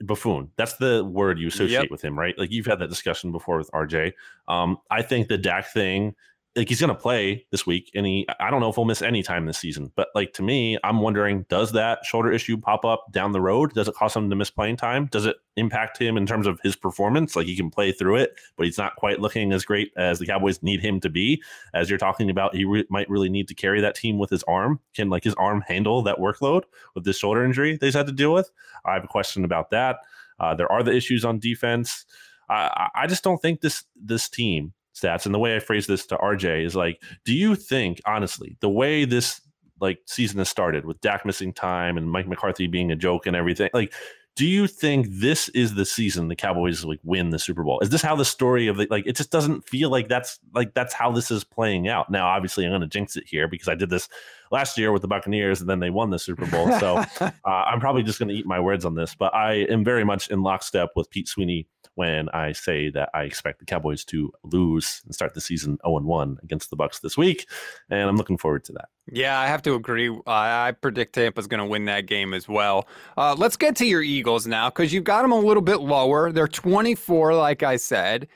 [0.02, 0.50] buffoon.
[0.56, 1.92] That's the word you associate yep.
[1.92, 2.38] with him, right?
[2.38, 4.14] Like you've had that discussion before with RJ.
[4.48, 6.16] Um, I think the Dak thing
[6.56, 9.02] like he's going to play this week and he i don't know if he'll miss
[9.02, 12.86] any time this season but like to me i'm wondering does that shoulder issue pop
[12.86, 13.74] up down the road?
[13.74, 15.08] Does it cause him to miss playing time?
[15.08, 17.36] Does it impact him in terms of his performance?
[17.36, 20.26] Like he can play through it but he's not quite looking as great as the
[20.26, 21.42] cowboys need him to be.
[21.74, 24.44] As you're talking about he re- might really need to carry that team with his
[24.44, 24.80] arm.
[24.94, 26.64] Can like his arm handle that workload
[26.96, 28.52] with this shoulder injury they had to deal with?
[28.86, 29.98] I have a question about that.
[30.40, 32.06] Uh, there are the issues on defense.
[32.50, 35.26] I, I just don't think this this team stats.
[35.26, 38.70] And the way I phrase this to RJ is like, do you think, honestly, the
[38.70, 39.42] way this
[39.82, 43.36] like season has started with Dak missing time and Mike McCarthy being a joke and
[43.36, 43.94] everything, like,
[44.40, 47.80] do you think this is the season the Cowboys like win the Super Bowl?
[47.82, 50.74] Is this how the story of the like it just doesn't feel like that's like
[50.74, 52.10] that's how this is playing out.
[52.10, 54.08] Now, obviously, I'm going to jinx it here because I did this
[54.50, 56.72] last year with the Buccaneers and then they won the Super Bowl.
[56.80, 59.84] So uh, I'm probably just going to eat my words on this, but I am
[59.84, 61.68] very much in lockstep with Pete Sweeney
[62.00, 66.00] when I say that I expect the Cowboys to lose and start the season 0
[66.00, 67.46] 1 against the Bucs this week,
[67.90, 68.88] and I'm looking forward to that.
[69.12, 70.18] Yeah, I have to agree.
[70.26, 72.88] I predict Tampa's going to win that game as well.
[73.18, 76.32] Uh, let's get to your Eagles now because you've got them a little bit lower.
[76.32, 78.30] They're 24, like I said,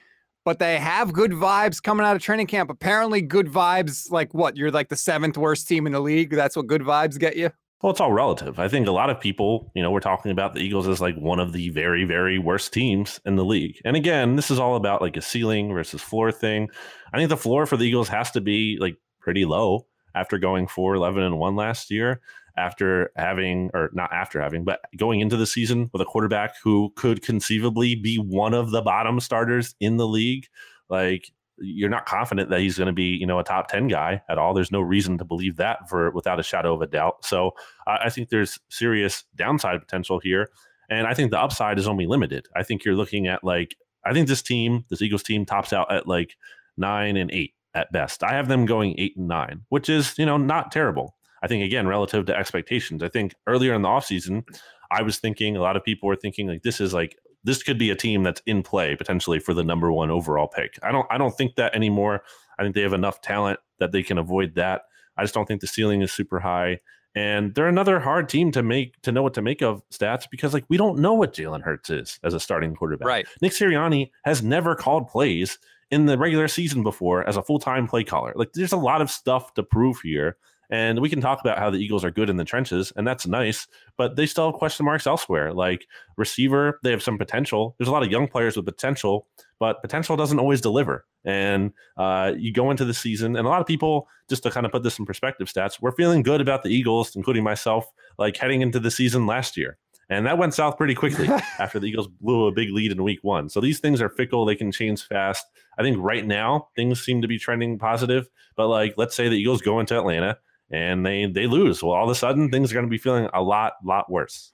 [0.44, 2.70] but they have good vibes coming out of training camp.
[2.70, 4.12] Apparently, good vibes.
[4.12, 4.58] Like what?
[4.58, 6.32] You're like the seventh worst team in the league.
[6.32, 7.50] That's what good vibes get you.
[7.84, 8.60] Well, it's all relative.
[8.60, 11.18] I think a lot of people, you know, we're talking about the Eagles as like
[11.18, 13.82] one of the very, very worst teams in the league.
[13.84, 16.70] And again, this is all about like a ceiling versus floor thing.
[17.14, 20.66] I think the floor for the Eagles has to be like pretty low after going
[20.66, 22.22] 4 11 and 1 last year,
[22.56, 26.94] after having, or not after having, but going into the season with a quarterback who
[26.96, 30.48] could conceivably be one of the bottom starters in the league.
[30.88, 34.22] Like, you're not confident that he's going to be, you know, a top 10 guy
[34.30, 34.54] at all.
[34.54, 37.26] There's no reason to believe that for without a shadow of a doubt.
[37.26, 37.52] So
[37.88, 40.50] uh, I think there's serious downside potential here.
[40.90, 42.48] And I think the upside is only limited.
[42.56, 45.92] I think you're looking at like, I think this team, this Eagles team tops out
[45.92, 46.36] at like
[46.78, 48.24] nine and eight at best.
[48.24, 51.16] I have them going eight and nine, which is, you know, not terrible.
[51.42, 54.44] I think, again, relative to expectations, I think earlier in the offseason,
[54.92, 57.78] I was thinking, a lot of people were thinking like this is like this could
[57.78, 60.80] be a team that's in play potentially for the number one overall pick.
[60.84, 62.24] I don't I don't think that anymore.
[62.58, 64.84] I think they have enough talent that they can avoid that.
[65.18, 66.80] I just don't think the ceiling is super high.
[67.16, 70.54] And they're another hard team to make to know what to make of stats because
[70.54, 73.08] like we don't know what Jalen Hurts is as a starting quarterback.
[73.08, 73.28] Right.
[73.42, 75.60] Nick Sirianni has never called plays
[75.92, 78.34] in the regular season before as a full time play caller.
[78.36, 80.38] Like there's a lot of stuff to prove here.
[80.74, 83.28] And we can talk about how the Eagles are good in the trenches, and that's
[83.28, 85.54] nice, but they still have question marks elsewhere.
[85.54, 85.86] Like
[86.18, 87.76] receiver, they have some potential.
[87.78, 89.28] There's a lot of young players with potential,
[89.60, 91.06] but potential doesn't always deliver.
[91.26, 94.66] And uh, you go into the season, and a lot of people, just to kind
[94.66, 97.86] of put this in perspective, stats, we're feeling good about the Eagles, including myself,
[98.18, 99.78] like heading into the season last year.
[100.10, 101.28] And that went south pretty quickly
[101.60, 103.48] after the Eagles blew a big lead in week one.
[103.48, 105.46] So these things are fickle, they can change fast.
[105.78, 108.28] I think right now things seem to be trending positive.
[108.56, 110.40] But like, let's say the Eagles go into Atlanta
[110.74, 111.82] and they they lose.
[111.82, 114.52] Well, all of a sudden things are going to be feeling a lot lot worse.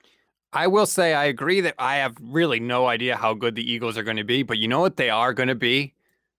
[0.51, 3.97] I will say I agree that I have really no idea how good the Eagles
[3.97, 5.93] are going to be, but you know what they are going to be?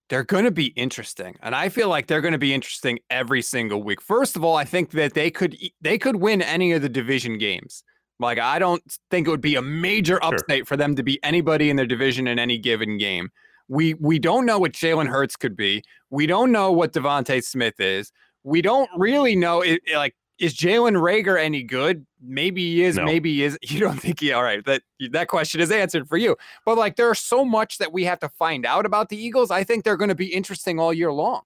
[0.09, 1.37] They're going to be interesting.
[1.41, 4.03] And I feel like they're going to be interesting every single week.
[4.03, 7.39] First of all, I think that they could they could win any of the division
[7.39, 7.83] games.
[8.19, 10.67] Like I don't think it would be a major upstate sure.
[10.67, 13.31] for them to be anybody in their division in any given game.
[13.69, 15.85] We we don't know what Jalen Hurts could be.
[16.11, 18.13] We don't know what DeVonta Smith is
[18.45, 19.61] we don't really know.
[19.61, 22.07] It, like, is Jalen Reagor any good?
[22.23, 22.97] Maybe he is.
[22.97, 23.05] No.
[23.05, 23.59] Maybe he is.
[23.71, 24.33] You don't think he?
[24.33, 26.37] All right, that that question is answered for you.
[26.65, 29.51] But like, there's so much that we have to find out about the Eagles.
[29.51, 31.43] I think they're going to be interesting all year long.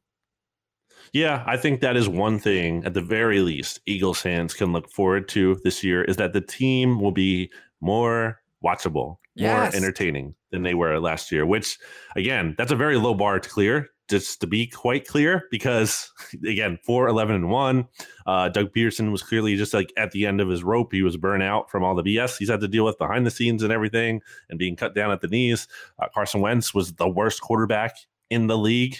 [1.13, 4.91] Yeah, I think that is one thing at the very least Eagles fans can look
[4.91, 9.73] forward to this year is that the team will be more watchable, yes.
[9.73, 11.79] more entertaining than they were last year, which
[12.17, 16.13] again, that's a very low bar to clear just to be quite clear, because
[16.47, 17.89] again, 4 11 and 1.
[18.27, 20.93] Uh, Doug Pederson was clearly just like at the end of his rope.
[20.93, 23.31] He was burnt out from all the BS he's had to deal with behind the
[23.31, 25.69] scenes and everything and being cut down at the knees.
[25.99, 27.97] Uh, Carson Wentz was the worst quarterback
[28.31, 28.99] in the league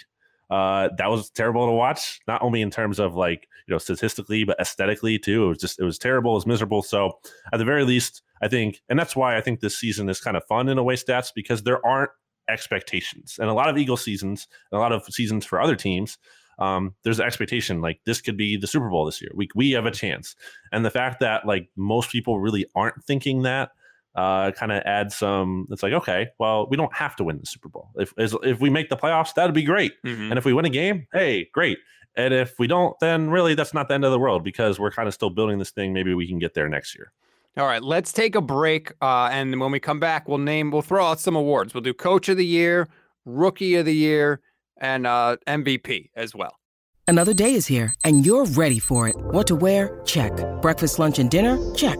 [0.49, 2.19] uh, that was terrible to watch.
[2.27, 5.45] Not only in terms of like you know statistically, but aesthetically too.
[5.45, 6.31] It was just it was terrible.
[6.31, 6.83] It was miserable.
[6.83, 7.19] So
[7.51, 10.37] at the very least, I think, and that's why I think this season is kind
[10.37, 12.11] of fun in a way, stats because there aren't
[12.49, 16.17] expectations, and a lot of Eagle seasons, a lot of seasons for other teams.
[16.57, 19.31] Um, there's an expectation like this could be the Super Bowl this year.
[19.35, 20.35] We we have a chance,
[20.71, 23.71] and the fact that like most people really aren't thinking that
[24.15, 25.67] uh, kind of add some.
[25.71, 27.89] It's like, okay, well, we don't have to win the Super Bowl.
[27.95, 29.93] If if we make the playoffs, that'd be great.
[30.03, 30.31] Mm-hmm.
[30.31, 31.77] And if we win a game, hey, great.
[32.17, 34.91] And if we don't, then really that's not the end of the world because we're
[34.91, 35.91] kind of still building this thing.
[35.91, 37.11] Maybe we can get there next year.
[37.57, 38.91] All right, let's take a break.
[39.01, 41.73] Uh, and when we come back, we'll name, we'll throw out some awards.
[41.73, 42.87] We'll do Coach of the Year,
[43.25, 44.41] Rookie of the Year,
[44.77, 46.57] and uh, MVP as well.
[47.07, 49.15] Another day is here, and you're ready for it.
[49.17, 50.01] What to wear?
[50.05, 50.33] Check.
[50.61, 51.57] Breakfast, lunch, and dinner?
[51.75, 51.99] Check.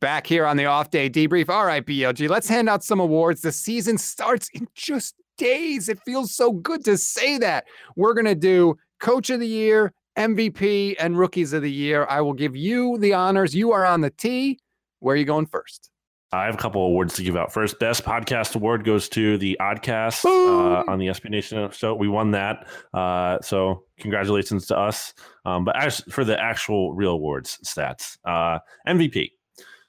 [0.00, 1.48] Back here on the off day debrief.
[1.48, 3.40] All right, BLG, let's hand out some awards.
[3.40, 5.88] The season starts in just days.
[5.88, 7.64] It feels so good to say that.
[7.96, 12.06] We're going to do Coach of the Year, MVP, and Rookies of the Year.
[12.08, 13.54] I will give you the honors.
[13.54, 14.60] You are on the tee.
[15.00, 15.90] Where are you going first?
[16.30, 17.52] I have a couple awards to give out.
[17.52, 21.94] First, best podcast award goes to the Oddcast uh, on the SB Nation show.
[21.94, 25.14] We won that, uh, so congratulations to us.
[25.46, 29.30] Um, but as for the actual real awards stats, uh, MVP.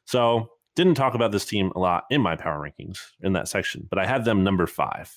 [0.09, 3.85] So didn't talk about this team a lot in my power rankings in that section,
[3.87, 5.15] but I had them number five.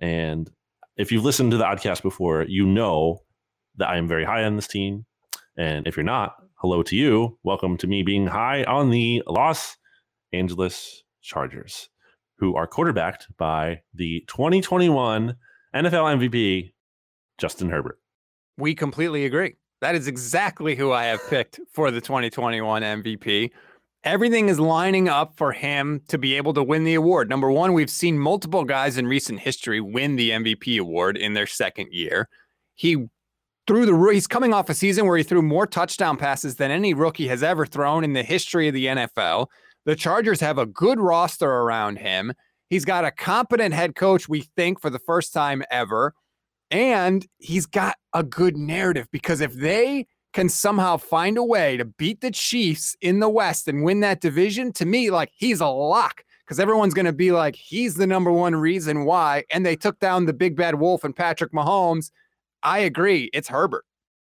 [0.00, 0.50] And
[0.96, 3.18] if you've listened to the podcast before, you know
[3.76, 5.04] that I am very high on this team.
[5.58, 7.36] And if you're not, hello to you.
[7.42, 9.76] Welcome to me being high on the Los
[10.32, 11.90] Angeles Chargers,
[12.38, 15.36] who are quarterbacked by the 2021
[15.76, 16.72] NFL MVP,
[17.36, 17.98] Justin Herbert.
[18.56, 19.56] We completely agree.
[19.82, 23.50] That is exactly who I have picked for the 2021 MVP
[24.04, 27.28] everything is lining up for him to be able to win the award.
[27.28, 31.46] Number one, we've seen multiple guys in recent history win the MVP award in their
[31.46, 32.28] second year.
[32.74, 33.08] He
[33.66, 36.94] threw the he's coming off a season where he threw more touchdown passes than any
[36.94, 39.46] rookie has ever thrown in the history of the NFL.
[39.84, 42.32] The Chargers have a good roster around him.
[42.68, 46.14] He's got a competent head coach, we think, for the first time ever.
[46.70, 51.84] And he's got a good narrative because if they can somehow find a way to
[51.84, 55.66] beat the Chiefs in the West and win that division, to me, like he's a
[55.66, 59.44] lock because everyone's going to be like, he's the number one reason why.
[59.50, 62.10] And they took down the big bad wolf and Patrick Mahomes.
[62.62, 63.30] I agree.
[63.32, 63.84] It's Herbert.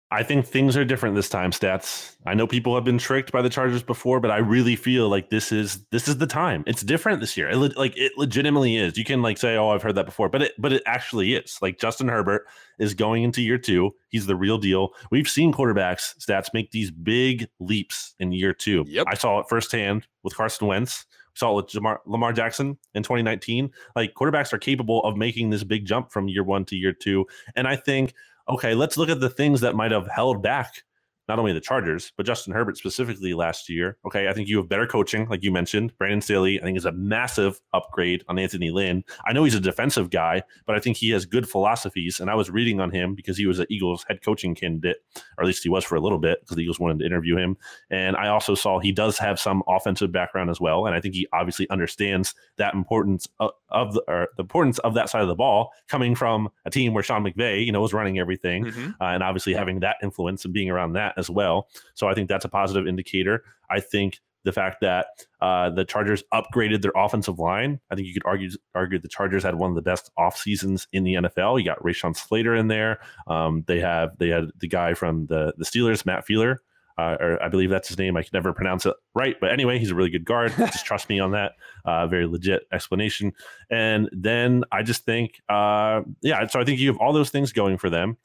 [0.09, 2.15] I think things are different this time, stats.
[2.25, 5.29] I know people have been tricked by the Chargers before, but I really feel like
[5.29, 6.63] this is this is the time.
[6.65, 7.49] It's different this year.
[7.49, 8.97] It, like it legitimately is.
[8.97, 11.59] You can like say, "Oh, I've heard that before," but it but it actually is.
[11.61, 12.47] Like Justin Herbert
[12.79, 13.93] is going into year 2.
[14.07, 14.93] He's the real deal.
[15.11, 18.85] We've seen quarterbacks stats make these big leaps in year 2.
[18.87, 19.07] Yep.
[19.09, 21.05] I saw it firsthand with Carson Wentz.
[21.09, 23.71] We saw it with Jamar, Lamar Jackson in 2019.
[23.93, 27.25] Like quarterbacks are capable of making this big jump from year 1 to year 2,
[27.57, 28.13] and I think
[28.49, 30.83] okay, let's look at the things that might have held back
[31.27, 33.97] not only the Chargers, but Justin Herbert specifically last year.
[34.05, 35.97] Okay, I think you have better coaching, like you mentioned.
[35.97, 39.03] Brandon Staley, I think, is a massive upgrade on Anthony Lynn.
[39.25, 42.19] I know he's a defensive guy, but I think he has good philosophies.
[42.19, 44.97] And I was reading on him because he was an Eagles head coaching candidate,
[45.37, 47.37] or at least he was for a little bit because the Eagles wanted to interview
[47.37, 47.57] him.
[47.89, 50.85] And I also saw he does have some offensive background as well.
[50.85, 55.09] And I think he obviously understands that importance uh, of, the, the, importance of that
[55.09, 58.19] side of the ball coming from a team where Sean McVay, you know, was running
[58.19, 58.89] everything, mm-hmm.
[59.01, 61.67] uh, and obviously having that influence and being around that as well.
[61.93, 63.43] So I think that's a positive indicator.
[63.69, 65.07] I think the fact that
[65.41, 67.81] uh, the Chargers upgraded their offensive line.
[67.91, 70.87] I think you could argue argue the Chargers had one of the best off seasons
[70.93, 71.59] in the NFL.
[71.59, 72.99] You got Rashawn Slater in there.
[73.27, 76.57] Um, they have they had the guy from the the Steelers, Matt Feiler.
[76.97, 78.17] Uh, or I believe that's his name.
[78.17, 80.53] I can never pronounce it right, but anyway, he's a really good guard.
[80.57, 81.53] just trust me on that.
[81.85, 83.33] Uh, very legit explanation.
[83.69, 86.45] And then I just think, uh, yeah.
[86.47, 88.17] So I think you have all those things going for them,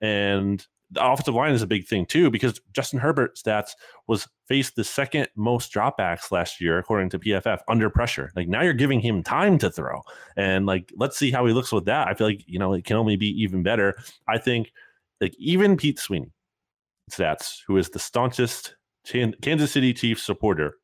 [0.00, 3.72] and the offensive line is a big thing too because Justin Herbert stats
[4.08, 8.32] was faced the second most dropbacks last year according to PFF under pressure.
[8.34, 10.02] Like now you're giving him time to throw,
[10.36, 12.08] and like let's see how he looks with that.
[12.08, 13.96] I feel like you know it can only be even better.
[14.28, 14.72] I think
[15.20, 16.32] like even Pete Sweeney
[17.10, 20.74] stats, who is the staunchest Kansas City Chiefs supporter,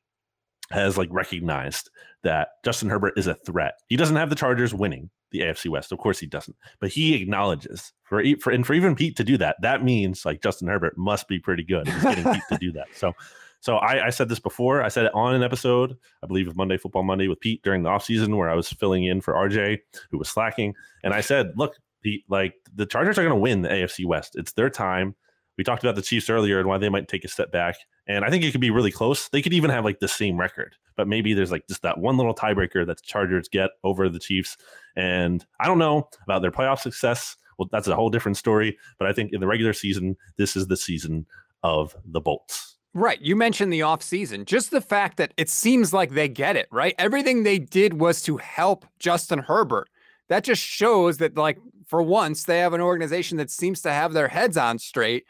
[0.70, 1.90] has like recognized
[2.22, 3.74] that Justin Herbert is a threat.
[3.88, 5.92] He doesn't have the Chargers winning, the AFC West.
[5.92, 9.36] Of course he doesn't, but he acknowledges for for and for even Pete to do
[9.38, 11.86] that, that means like Justin Herbert must be pretty good.
[11.86, 12.88] He's getting Pete to do that.
[12.94, 13.12] So
[13.60, 14.82] So I, I, said this before.
[14.82, 17.82] I said it on an episode, I believe of Monday Football Monday with Pete during
[17.82, 19.78] the offseason where I was filling in for RJ,
[20.10, 20.74] who was slacking.
[21.02, 24.36] And I said, look, Pete, like the Chargers are going to win the AFC West.
[24.36, 25.16] It's their time.
[25.58, 27.76] We talked about the Chiefs earlier and why they might take a step back.
[28.06, 29.28] And I think it could be really close.
[29.28, 32.16] They could even have like the same record, but maybe there's like just that one
[32.16, 34.56] little tiebreaker that the Chargers get over the Chiefs.
[34.96, 37.36] And I don't know about their playoff success.
[37.58, 38.76] Well, that's a whole different story.
[38.98, 41.26] But I think in the regular season, this is the season
[41.62, 42.76] of the Bolts.
[42.92, 43.20] Right.
[43.20, 44.46] You mentioned the offseason.
[44.46, 46.94] Just the fact that it seems like they get it, right?
[46.98, 49.88] Everything they did was to help Justin Herbert.
[50.28, 54.12] That just shows that, like, for once, they have an organization that seems to have
[54.12, 55.24] their heads on straight.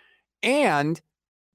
[0.46, 1.00] And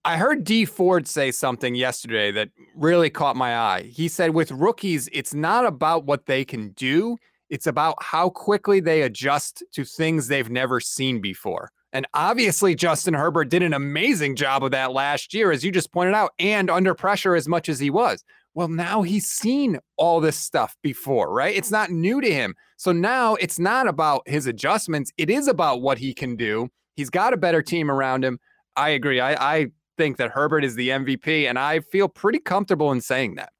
[0.04, 3.84] I heard D Ford say something yesterday that really caught my eye.
[3.84, 7.18] He said, with rookies, it's not about what they can do,
[7.50, 11.72] it's about how quickly they adjust to things they've never seen before.
[11.94, 15.92] And obviously, Justin Herbert did an amazing job of that last year, as you just
[15.92, 18.24] pointed out, and under pressure as much as he was.
[18.54, 21.56] Well, now he's seen all this stuff before, right?
[21.56, 22.56] It's not new to him.
[22.76, 26.70] So now it's not about his adjustments, it is about what he can do.
[26.96, 28.40] He's got a better team around him.
[28.76, 29.20] I agree.
[29.20, 29.68] I, I
[29.98, 33.52] think that Herbert is the MVP, and I feel pretty comfortable in saying that.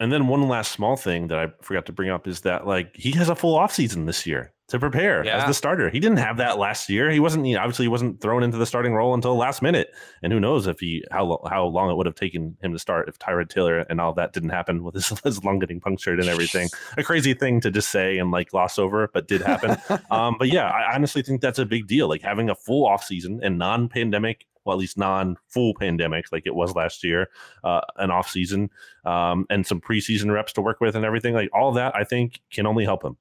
[0.00, 2.94] And then one last small thing that I forgot to bring up is that like
[2.94, 5.38] he has a full offseason this year to prepare yeah.
[5.38, 5.88] as the starter.
[5.88, 7.10] He didn't have that last year.
[7.10, 9.88] He wasn't you know, obviously he wasn't thrown into the starting role until last minute.
[10.22, 13.08] And who knows if he how how long it would have taken him to start
[13.08, 16.28] if Tyrod Taylor and all that didn't happen with his, his lung getting punctured and
[16.28, 16.68] everything.
[16.96, 19.76] a crazy thing to just say and like gloss over, but did happen.
[20.10, 22.08] um, but yeah, I honestly think that's a big deal.
[22.08, 26.54] Like having a full offseason and non-pandemic well, at least non full pandemic like it
[26.54, 27.30] was last year,
[27.64, 28.68] uh, an off season,
[29.06, 31.32] um, and some preseason reps to work with and everything.
[31.32, 33.16] Like all that, I think can only help him.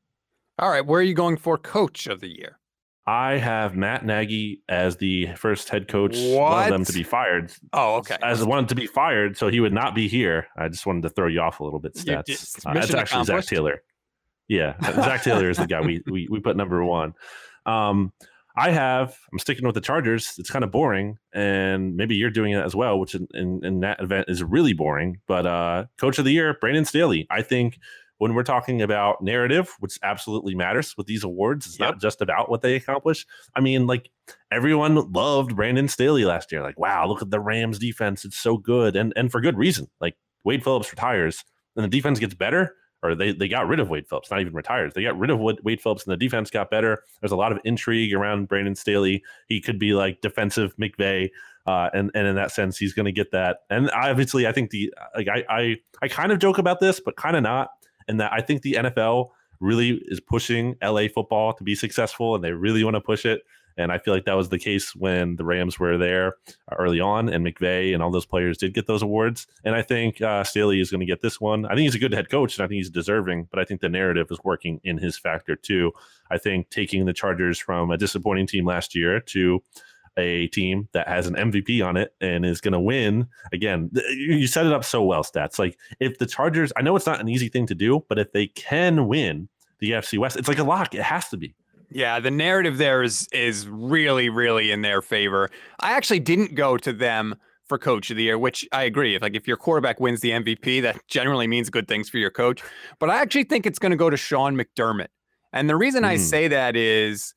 [0.59, 2.59] All right, where are you going for coach of the year?
[3.05, 6.17] I have Matt Nagy as the first head coach.
[6.17, 6.51] What?
[6.51, 7.53] One of them to be fired.
[7.71, 8.17] Oh, okay.
[8.21, 10.47] As one to be fired, so he would not be here.
[10.57, 11.93] I just wanted to throw you off a little bit.
[11.93, 12.65] Stats.
[12.65, 13.83] Uh, that's actually Zac Taylor.
[14.49, 17.13] Yeah, Zac Taylor is the guy we, we we put number one.
[17.65, 18.11] Um,
[18.57, 20.33] I have, I'm sticking with the Chargers.
[20.39, 23.79] It's kind of boring, and maybe you're doing it as well, which in, in, in
[23.81, 25.21] that event is really boring.
[25.27, 27.27] But uh, Coach of the Year, Brandon Staley.
[27.29, 27.77] I think
[28.17, 31.89] when we're talking about narrative, which absolutely matters with these awards, it's yep.
[31.89, 33.27] not just about what they accomplish.
[33.55, 34.09] I mean, like
[34.51, 36.63] everyone loved Brandon Staley last year.
[36.63, 39.87] Like, wow, look at the Rams defense; it's so good, and and for good reason.
[40.01, 41.45] Like Wade Phillips retires,
[41.75, 42.73] and the defense gets better
[43.03, 44.93] or they, they got rid of Wade Phillips, not even retired.
[44.93, 47.03] They got rid of Wade Phillips and the defense got better.
[47.21, 49.23] There's a lot of intrigue around Brandon Staley.
[49.47, 51.29] He could be like defensive McVay.
[51.65, 53.59] Uh, and, and in that sense, he's going to get that.
[53.69, 57.17] And obviously, I think the, like, I, I, I kind of joke about this, but
[57.17, 57.69] kind of not.
[58.07, 59.29] And that I think the NFL
[59.59, 63.41] really is pushing LA football to be successful and they really want to push it.
[63.77, 66.33] And I feel like that was the case when the Rams were there
[66.77, 69.47] early on, and McVay and all those players did get those awards.
[69.63, 71.65] And I think uh, Staley is going to get this one.
[71.65, 73.47] I think he's a good head coach, and I think he's deserving.
[73.51, 75.91] But I think the narrative is working in his factor too.
[76.31, 79.61] I think taking the Chargers from a disappointing team last year to
[80.17, 83.27] a team that has an MVP on it and is going to win.
[83.53, 85.59] Again, you set it up so well, stats.
[85.59, 88.31] Like if the Chargers, I know it's not an easy thing to do, but if
[88.31, 89.47] they can win
[89.79, 90.95] the FC West, it's like a lock.
[90.95, 91.55] It has to be.
[91.89, 95.49] Yeah, the narrative there is is really, really in their favor.
[95.79, 97.35] I actually didn't go to them
[97.67, 99.15] for coach of the year, which I agree.
[99.15, 102.31] If like if your quarterback wins the MVP, that generally means good things for your
[102.31, 102.61] coach.
[102.99, 105.07] But I actually think it's going to go to Sean McDermott.
[105.53, 106.07] And the reason mm.
[106.07, 107.33] I say that is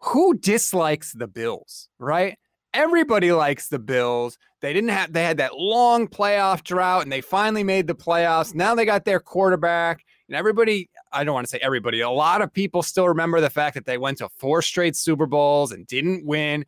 [0.00, 2.36] who dislikes the Bills, right?
[2.74, 4.38] Everybody likes the Bills.
[4.60, 8.54] They didn't have they had that long playoff drought and they finally made the playoffs.
[8.54, 12.42] Now they got their quarterback and everybody I don't want to say everybody, a lot
[12.42, 15.86] of people still remember the fact that they went to four straight Super Bowls and
[15.86, 16.64] didn't win.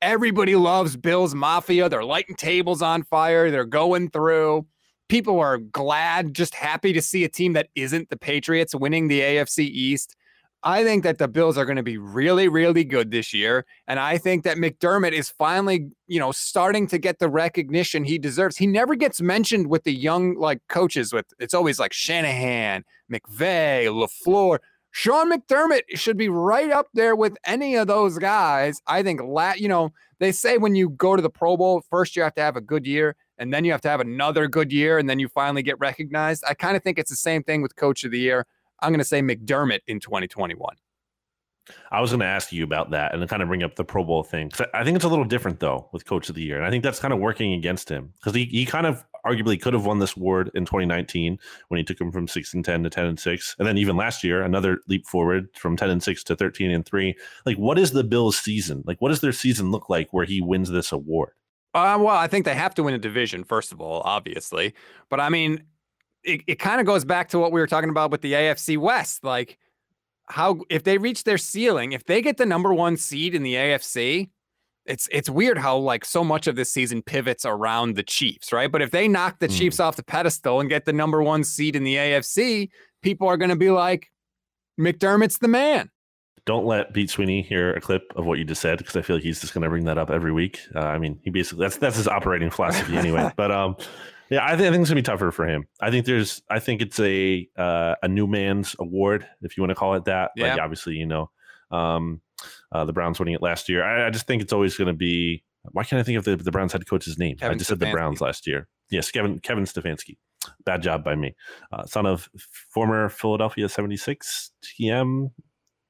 [0.00, 1.88] Everybody loves Bills Mafia.
[1.88, 3.50] They're lighting tables on fire.
[3.50, 4.66] They're going through.
[5.08, 9.20] People are glad, just happy to see a team that isn't the Patriots winning the
[9.20, 10.14] AFC East.
[10.62, 13.64] I think that the Bills are going to be really, really good this year.
[13.86, 18.18] And I think that McDermott is finally, you know, starting to get the recognition he
[18.18, 18.56] deserves.
[18.56, 23.86] He never gets mentioned with the young like coaches with it's always like Shanahan, McVay,
[23.86, 24.58] LaFleur.
[24.90, 28.80] Sean McDermott should be right up there with any of those guys.
[28.86, 32.16] I think la- you know, they say when you go to the Pro Bowl, first
[32.16, 34.72] you have to have a good year and then you have to have another good
[34.72, 36.42] year and then you finally get recognized.
[36.48, 38.46] I kind of think it's the same thing with coach of the year.
[38.80, 40.76] I'm going to say McDermott in 2021.
[41.90, 44.04] I was going to ask you about that and kind of bring up the Pro
[44.04, 44.50] Bowl thing.
[44.74, 46.82] I think it's a little different though with Coach of the Year, and I think
[46.82, 49.98] that's kind of working against him because he, he kind of arguably could have won
[49.98, 53.18] this award in 2019 when he took him from six and ten to ten and
[53.18, 56.70] six, and then even last year another leap forward from ten and six to thirteen
[56.70, 57.14] and three.
[57.44, 58.82] Like, what is the Bills' season?
[58.86, 61.32] Like, what does their season look like where he wins this award?
[61.74, 64.74] Uh, well, I think they have to win a division, first of all, obviously.
[65.10, 65.64] But I mean,
[66.28, 68.76] it, it kind of goes back to what we were talking about with the AFC
[68.76, 69.24] West.
[69.24, 69.58] Like,
[70.26, 73.54] how if they reach their ceiling, if they get the number one seed in the
[73.54, 74.28] AFC,
[74.84, 78.70] it's it's weird how like so much of this season pivots around the Chiefs, right?
[78.70, 79.56] But if they knock the mm.
[79.56, 82.68] Chiefs off the pedestal and get the number one seed in the AFC,
[83.02, 84.10] people are going to be like,
[84.78, 85.90] McDermott's the man.
[86.44, 89.16] Don't let Pete Sweeney hear a clip of what you just said because I feel
[89.16, 90.60] like he's just going to bring that up every week.
[90.74, 93.30] Uh, I mean, he basically that's that's his operating philosophy anyway.
[93.36, 93.76] but um,
[94.30, 95.66] yeah, I think, I think it's gonna be tougher for him.
[95.80, 99.70] I think there's, I think it's a uh, a new man's award, if you want
[99.70, 100.32] to call it that.
[100.36, 100.50] Yeah.
[100.50, 101.30] Like obviously, you know,
[101.70, 102.20] um,
[102.72, 103.84] uh, the Browns winning it last year.
[103.84, 105.44] I, I just think it's always going to be.
[105.72, 107.36] Why can't I think of the, the Browns head coach's name?
[107.36, 107.72] Kevin I just Stefanski.
[107.72, 108.68] said the Browns last year.
[108.90, 110.16] Yes, Kevin Kevin Stefanski.
[110.64, 111.34] Bad job by me.
[111.72, 112.28] Uh, son of
[112.72, 115.30] former Philadelphia 76 TM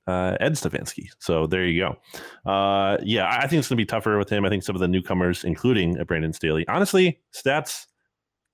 [0.09, 1.09] uh, Ed Stefanski.
[1.19, 2.51] So there you go.
[2.51, 4.45] Uh, yeah, I think it's going to be tougher with him.
[4.45, 7.87] I think some of the newcomers, including Brandon Staley, honestly, stats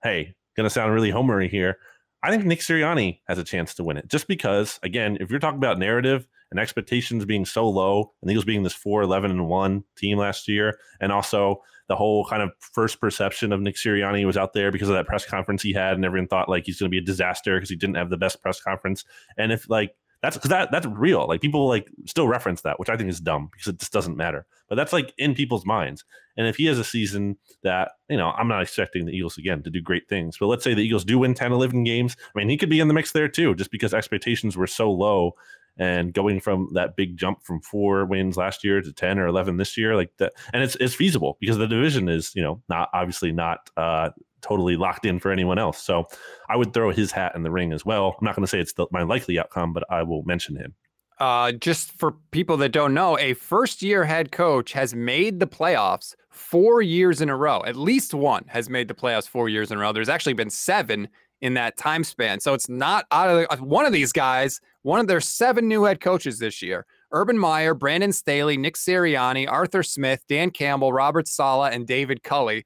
[0.05, 1.79] hey, to sound really homery here.
[2.23, 5.41] I think Nick Sirianni has a chance to win it just because, again, if you're
[5.41, 9.49] talking about narrative and expectations being so low, and Eagles being this 4 11 and
[9.49, 14.25] 1 team last year, and also the whole kind of first perception of Nick Sirianni
[14.25, 16.79] was out there because of that press conference he had, and everyone thought like he's
[16.79, 19.05] going to be a disaster because he didn't have the best press conference.
[19.37, 19.95] And if like
[20.25, 21.29] that's because that that's real.
[21.29, 24.16] Like people like still reference that, which I think is dumb because it just doesn't
[24.16, 24.47] matter.
[24.70, 26.03] But that's like in people's minds.
[26.39, 29.62] And if he has a season that, you know, I'm not expecting the Eagles again
[29.64, 32.16] to do great things, but let's say the Eagles do win 10, 11 games.
[32.35, 34.91] I mean, he could be in the mix there too, just because expectations were so
[34.91, 35.35] low
[35.77, 39.57] and going from that big jump from four wins last year to 10 or 11
[39.57, 42.89] this year like that and it's it's feasible because the division is you know not
[42.95, 44.09] obviously not uh
[44.45, 45.82] totally locked in for anyone else.
[45.82, 46.07] So
[46.49, 48.16] I would throw his hat in the ring as well.
[48.18, 50.74] I'm not going to say it's the, my likely outcome, but I will mention him.
[51.18, 55.47] Uh, just for people that don't know, a first year head coach has made the
[55.47, 57.62] playoffs four years in a row.
[57.64, 59.92] At least one has made the playoffs four years in a row.
[59.92, 61.09] There's actually been seven
[61.40, 62.40] in that time span.
[62.40, 65.68] So it's not out of the, uh, one of these guys, one of their seven
[65.68, 66.84] new head coaches this year.
[67.12, 72.64] Urban Meyer, Brandon Staley, Nick Sirianni, Arthur Smith, Dan Campbell, Robert Saleh, and David Culley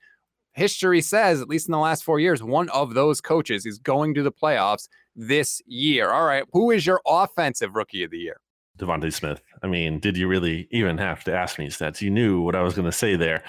[0.59, 4.15] history says, at least in the last four years, one of those coaches is going
[4.15, 6.11] to the playoffs this year.
[6.11, 6.45] All right.
[6.53, 8.41] Who is your offensive rookie of the year?
[8.79, 9.41] DeVonta Smith.
[9.63, 12.01] I mean, did you really even have to ask me stats?
[12.01, 13.43] You knew what I was going to say there.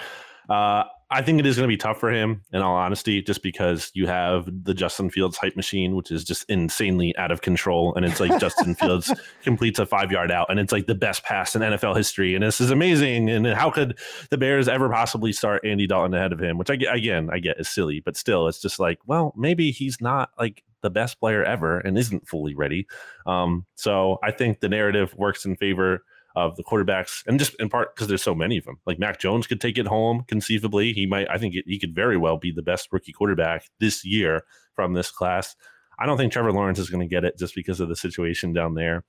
[0.48, 3.42] Uh, I think it is going to be tough for him, in all honesty, just
[3.42, 7.92] because you have the Justin Fields hype machine, which is just insanely out of control.
[7.96, 11.24] And it's like Justin Fields completes a five yard out, and it's like the best
[11.24, 12.34] pass in NFL history.
[12.34, 13.28] And this is amazing.
[13.28, 13.98] And how could
[14.30, 16.58] the Bears ever possibly start Andy Dalton ahead of him?
[16.58, 20.00] Which I again, I get is silly, but still, it's just like, well, maybe he's
[20.00, 22.86] not like the best player ever and isn't fully ready.
[23.26, 26.04] Um, so I think the narrative works in favor
[26.36, 28.78] of the quarterbacks, and just in part because there's so many of them.
[28.86, 30.92] Like Mac Jones could take it home conceivably.
[30.92, 31.28] He might.
[31.30, 34.42] I think he could very well be the best rookie quarterback this year
[34.74, 35.56] from this class.
[35.98, 38.52] I don't think Trevor Lawrence is going to get it just because of the situation
[38.52, 39.04] down there.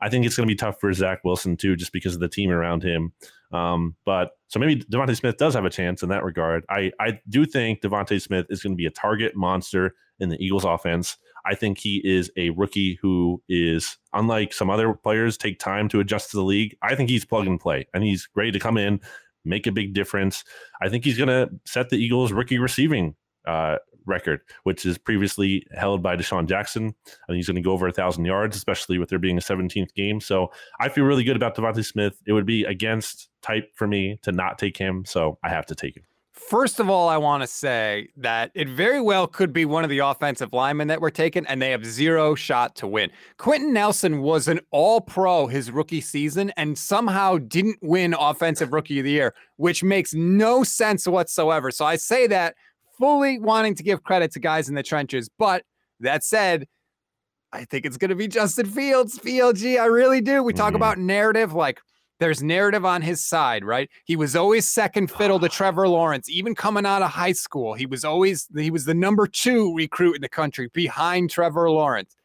[0.00, 2.28] I think it's going to be tough for Zach Wilson too, just because of the
[2.28, 3.12] team around him.
[3.52, 6.64] Um, but so maybe DeVonta Smith does have a chance in that regard.
[6.68, 10.44] I I do think DeVonta Smith is going to be a target monster in the
[10.44, 11.16] Eagles offense.
[11.44, 16.00] I think he is a rookie who is unlike some other players take time to
[16.00, 16.76] adjust to the league.
[16.82, 19.00] I think he's plug and play and he's ready to come in,
[19.44, 20.44] make a big difference.
[20.80, 23.14] I think he's going to set the Eagles rookie receiving
[23.46, 26.94] uh, record, which is previously held by DeSean Jackson.
[27.06, 29.40] I think he's going to go over a thousand yards, especially with there being a
[29.40, 30.20] 17th game.
[30.20, 32.20] So I feel really good about DeVonta Smith.
[32.26, 35.74] It would be against type for me to not take him, so I have to
[35.74, 36.04] take him.
[36.32, 39.90] First of all, I want to say that it very well could be one of
[39.90, 43.10] the offensive linemen that were taken, and they have zero shot to win.
[43.36, 48.98] Quenton Nelson was an all pro his rookie season and somehow didn't win Offensive Rookie
[49.00, 51.70] of the Year, which makes no sense whatsoever.
[51.70, 52.54] So I say that
[52.98, 55.28] fully wanting to give credit to guys in the trenches.
[55.38, 55.64] But
[56.00, 56.66] that said,
[57.52, 59.78] I think it's going to be Justin Fields, BLG.
[59.78, 60.42] I really do.
[60.42, 60.76] We talk mm-hmm.
[60.76, 61.80] about narrative like,
[62.22, 63.90] there's narrative on his side, right?
[64.04, 65.48] He was always second fiddle to ah.
[65.48, 67.74] Trevor Lawrence, even coming out of high school.
[67.74, 72.16] He was always he was the number two recruit in the country behind Trevor Lawrence.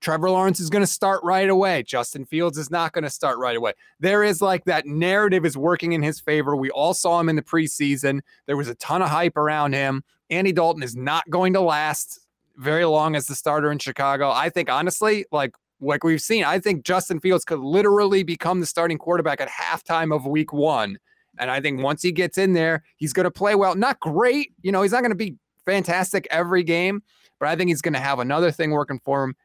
[0.00, 1.82] Trevor Lawrence is going to start right away.
[1.82, 3.72] Justin Fields is not going to start right away.
[3.98, 6.54] There is like that narrative is working in his favor.
[6.54, 8.20] We all saw him in the preseason.
[8.46, 10.04] There was a ton of hype around him.
[10.30, 12.20] Andy Dalton is not going to last
[12.56, 14.30] very long as the starter in Chicago.
[14.30, 18.66] I think honestly, like like we've seen, I think Justin Fields could literally become the
[18.66, 20.98] starting quarterback at halftime of week one.
[21.38, 23.74] And I think once he gets in there, he's going to play well.
[23.76, 24.52] Not great.
[24.62, 27.02] You know, he's not going to be fantastic every game,
[27.38, 29.36] but I think he's going to have another thing working for him.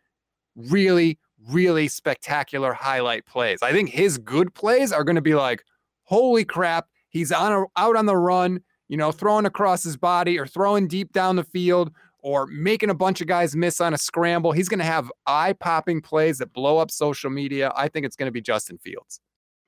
[0.55, 1.19] Really,
[1.49, 3.59] really spectacular highlight plays.
[3.61, 5.63] I think his good plays are going to be like,
[6.03, 8.61] holy crap, he's on a, out on the run
[8.93, 11.91] you know, throwing across his body or throwing deep down the field
[12.23, 14.51] or making a bunch of guys miss on a scramble.
[14.53, 17.71] He's going to have eye popping plays that blow up social media.
[17.75, 19.19] I think it's going to be Justin Fields.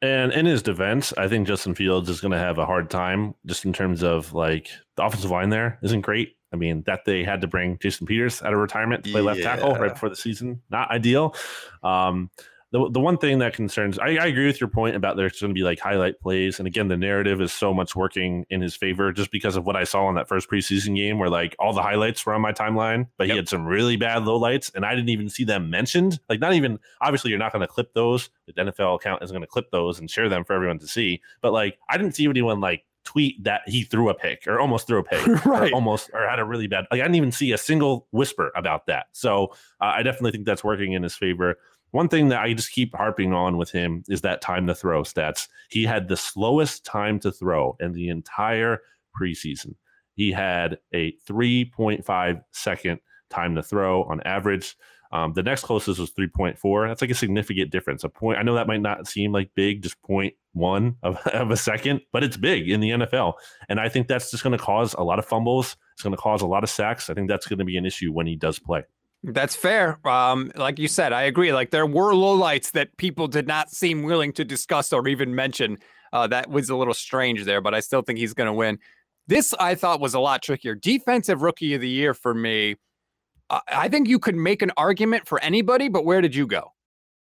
[0.02, 3.36] And in his defense, I think Justin Fields is going to have a hard time
[3.46, 6.36] just in terms of like the offensive line there isn't great.
[6.54, 9.28] I mean, that they had to bring Jason Peters out of retirement to play yeah.
[9.28, 11.36] left tackle right before the season, not ideal.
[11.84, 12.30] Um,
[12.72, 15.52] the, the one thing that concerns I, I agree with your point about there's going
[15.52, 18.76] to be like highlight plays and again the narrative is so much working in his
[18.76, 21.74] favor just because of what i saw in that first preseason game where like all
[21.74, 23.34] the highlights were on my timeline but yep.
[23.34, 26.40] he had some really bad low lights and i didn't even see them mentioned like
[26.40, 29.48] not even obviously you're not going to clip those the nfl account is going to
[29.48, 32.60] clip those and share them for everyone to see but like i didn't see anyone
[32.60, 35.72] like tweet that he threw a pick or almost threw a pick right.
[35.72, 38.52] or almost or had a really bad like i didn't even see a single whisper
[38.56, 39.46] about that so
[39.80, 41.58] uh, i definitely think that's working in his favor
[41.96, 45.04] one thing that I just keep harping on with him is that time to throw
[45.04, 45.48] stats.
[45.70, 48.82] He had the slowest time to throw in the entire
[49.18, 49.76] preseason.
[50.14, 54.76] He had a 3.5 second time to throw on average.
[55.14, 56.90] Um, the next closest was 3.4.
[56.90, 58.04] That's like a significant difference.
[58.04, 58.40] A point.
[58.40, 62.26] I know that might not seem like big, just 0.1 of, of a second, but
[62.26, 63.36] it's big in the NFL.
[63.70, 65.78] And I think that's just going to cause a lot of fumbles.
[65.94, 67.10] It's going to cause a lot of sacks.
[67.10, 68.84] I think that's going to be an issue when he does play.
[69.28, 69.98] That's fair.
[70.08, 71.52] Um, like you said, I agree.
[71.52, 75.80] Like there were lowlights that people did not seem willing to discuss or even mention.
[76.14, 78.78] Uh, that was a little strange there, but I still think he's going to win.
[79.28, 80.76] This I thought was a lot trickier.
[80.76, 82.76] Defensive rookie of the year for me.
[83.50, 86.74] I think you could make an argument for anybody, but where did you go?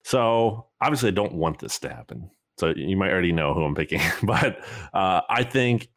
[0.04, 2.30] So obviously, I don't want this to happen.
[2.58, 4.58] So you might already know who I'm picking, but
[4.92, 5.88] uh, I think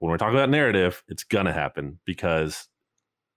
[0.00, 2.68] when we're talking about narrative, it's gonna happen because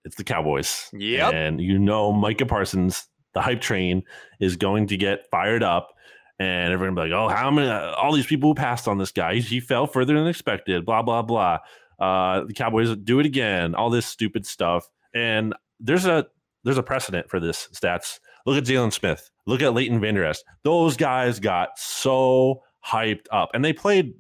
[0.06, 0.89] it's the Cowboys.
[0.93, 1.30] Yeah.
[1.30, 4.04] And you know, Micah Parsons, the hype train,
[4.39, 5.93] is going to get fired up.
[6.39, 9.36] And everyone be like, oh, how many, all these people who passed on this guy,
[9.36, 11.60] he fell further than expected, blah, blah, blah.
[12.00, 14.88] Uh, the Cowboys do it again, all this stupid stuff.
[15.14, 16.28] And there's a,
[16.64, 18.20] there's a precedent for this stats.
[18.45, 19.30] Look at Jaylon Smith.
[19.47, 20.38] Look at Leighton Vander Esch.
[20.64, 24.14] Those guys got so hyped up and they played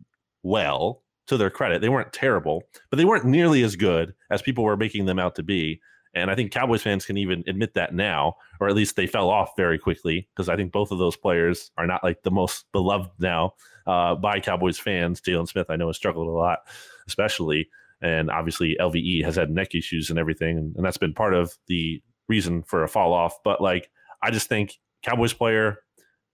[0.43, 4.63] well to their credit, they weren't terrible, but they weren't nearly as good as people
[4.63, 5.81] were making them out to be.
[6.15, 9.29] And I think Cowboys fans can even admit that now, or at least they fell
[9.29, 12.65] off very quickly because I think both of those players are not like the most
[12.71, 13.53] beloved now
[13.85, 15.21] uh, by Cowboys fans.
[15.21, 16.59] Jaylon Smith, I know, has struggled a lot,
[17.07, 17.69] especially.
[18.01, 20.57] And obviously, LVE has had neck issues and everything.
[20.57, 23.35] And, and that's been part of the reason for a fall off.
[23.43, 23.91] But like,
[24.23, 25.79] I just think Cowboys player,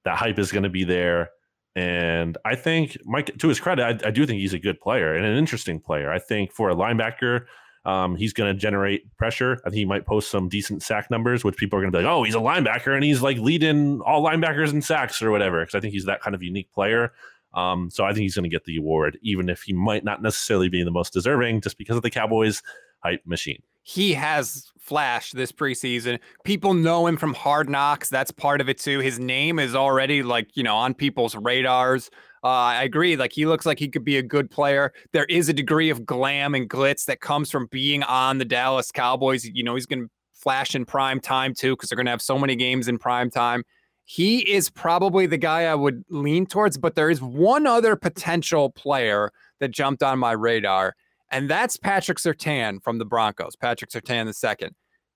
[0.05, 1.31] that hype is going to be there.
[1.75, 5.13] And I think Mike, to his credit, I, I, do think he's a good player
[5.13, 6.09] and an interesting player.
[6.09, 7.45] I think for a linebacker,
[7.83, 9.61] um, he's going to generate pressure.
[9.65, 12.03] I think he might post some decent sack numbers, which people are going to be
[12.03, 15.59] like, "Oh, he's a linebacker and he's like leading all linebackers in sacks or whatever."
[15.61, 17.11] Because I think he's that kind of unique player.
[17.53, 20.21] Um, so I think he's going to get the award, even if he might not
[20.21, 22.63] necessarily be the most deserving, just because of the Cowboys
[22.99, 26.19] hype machine he has flashed this preseason.
[26.43, 28.09] People know him from Hard Knocks.
[28.09, 28.99] That's part of it too.
[28.99, 32.09] His name is already like, you know, on people's radars.
[32.43, 33.15] Uh, I agree.
[33.15, 34.91] Like he looks like he could be a good player.
[35.13, 38.91] There is a degree of glam and glitz that comes from being on the Dallas
[38.91, 39.45] Cowboys.
[39.45, 42.23] You know, he's going to flash in prime time too because they're going to have
[42.23, 43.63] so many games in prime time.
[44.05, 48.71] He is probably the guy I would lean towards, but there is one other potential
[48.71, 50.95] player that jumped on my radar,
[51.35, 53.57] and that's Patrick Surtain from the Broncos.
[53.57, 54.73] Patrick Surtain the second.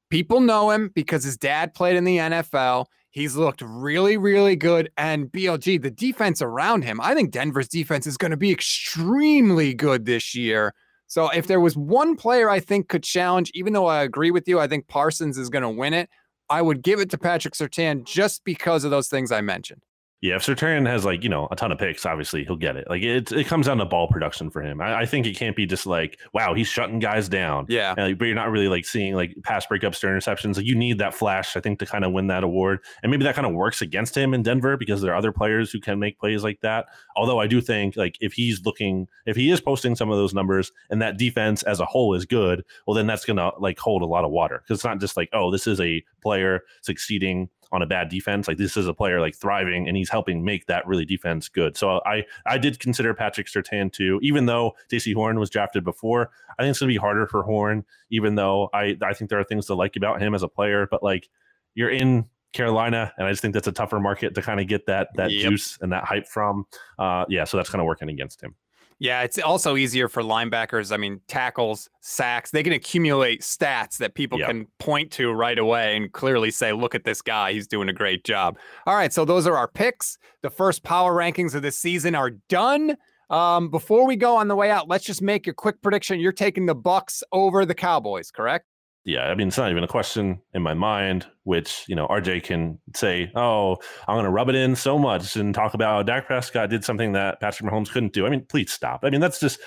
[0.10, 2.88] People know him because his dad played in the NFL.
[3.12, 4.92] He's looked really, really good.
[4.98, 9.74] And BLG, the defense around him, I think Denver's defense is going to be extremely
[9.74, 10.74] good this year.
[11.08, 14.46] So if there was one player I think could challenge, even though I agree with
[14.46, 16.10] you, I think Parsons is going to win it.
[16.50, 19.84] I would give it to Patrick Surtain just because of those things I mentioned.
[20.22, 22.90] Yeah, if Surtain has like you know a ton of picks, obviously he'll get it.
[22.90, 24.82] Like it, it comes down to ball production for him.
[24.82, 27.68] I, I think it can't be just like wow he's shutting guys down.
[27.70, 30.58] Yeah, like, but you're not really like seeing like pass breakups or interceptions.
[30.58, 32.80] Like you need that flash, I think, to kind of win that award.
[33.02, 35.72] And maybe that kind of works against him in Denver because there are other players
[35.72, 36.88] who can make plays like that.
[37.16, 40.34] Although I do think like if he's looking, if he is posting some of those
[40.34, 44.02] numbers and that defense as a whole is good, well then that's gonna like hold
[44.02, 47.48] a lot of water because it's not just like oh this is a player succeeding
[47.72, 48.48] on a bad defense.
[48.48, 51.78] Like this is a player like thriving and he's helping make that really defense good.
[51.78, 56.32] So I I did consider Patrick Surtain too, even though Jaycee Horn was drafted before.
[56.58, 59.44] I think it's gonna be harder for Horn, even though I I think there are
[59.44, 61.30] things to like about him as a player, but like
[61.76, 64.86] you're in Carolina, and I just think that's a tougher market to kind of get
[64.88, 65.50] that that yep.
[65.50, 66.66] juice and that hype from.
[66.98, 68.56] Uh, yeah, so that's kind of working against him.
[69.00, 70.92] Yeah, it's also easier for linebackers.
[70.92, 74.50] I mean, tackles, sacks, they can accumulate stats that people yep.
[74.50, 77.54] can point to right away and clearly say, look at this guy.
[77.54, 78.58] He's doing a great job.
[78.86, 79.14] All right.
[79.14, 80.18] So those are our picks.
[80.42, 82.98] The first power rankings of the season are done.
[83.30, 86.20] Um, before we go on the way out, let's just make a quick prediction.
[86.20, 88.66] You're taking the Bucs over the Cowboys, correct?
[89.10, 91.26] Yeah, I mean it's not even a question in my mind.
[91.44, 95.36] Which you know, RJ can say, "Oh, I'm going to rub it in so much
[95.36, 98.72] and talk about Dak Prescott did something that Patrick Mahomes couldn't do." I mean, please
[98.72, 99.00] stop.
[99.04, 99.60] I mean, that's just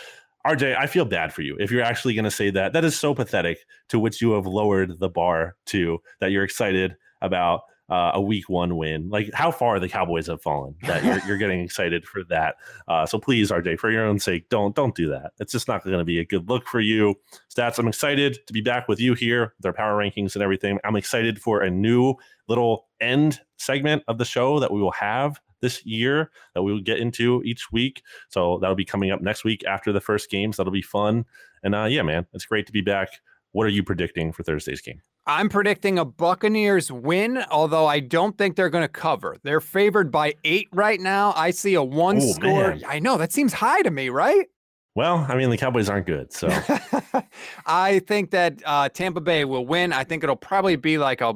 [0.46, 0.76] RJ.
[0.78, 2.72] I feel bad for you if you're actually going to say that.
[2.72, 3.58] That is so pathetic.
[3.88, 8.48] To which you have lowered the bar to that you're excited about uh, a week
[8.48, 9.08] one win.
[9.08, 12.56] Like how far the Cowboys have fallen that you're, you're getting excited for that.
[12.88, 15.32] Uh, so please, RJ, for your own sake, don't don't do that.
[15.38, 17.14] It's just not going to be a good look for you.
[17.54, 17.78] Stats.
[17.78, 20.78] I'm excited to be back with you here, Their power rankings and everything.
[20.84, 22.14] I'm excited for a new
[22.48, 26.80] little end segment of the show that we will have this year that we will
[26.80, 28.02] get into each week.
[28.28, 30.56] So that'll be coming up next week after the first games.
[30.56, 31.24] That'll be fun.
[31.62, 33.08] And uh, yeah, man, it's great to be back.
[33.52, 35.00] What are you predicting for Thursday's game?
[35.26, 39.36] I'm predicting a Buccaneers win, although I don't think they're going to cover.
[39.44, 41.32] They're favored by eight right now.
[41.36, 42.70] I see a one oh, score.
[42.70, 42.82] Man.
[42.86, 44.46] I know that seems high to me, right?
[44.94, 46.32] Well, I mean, the Cowboys aren't good.
[46.32, 46.48] So
[47.66, 49.92] I think that uh, Tampa Bay will win.
[49.92, 51.34] I think it'll probably be like a,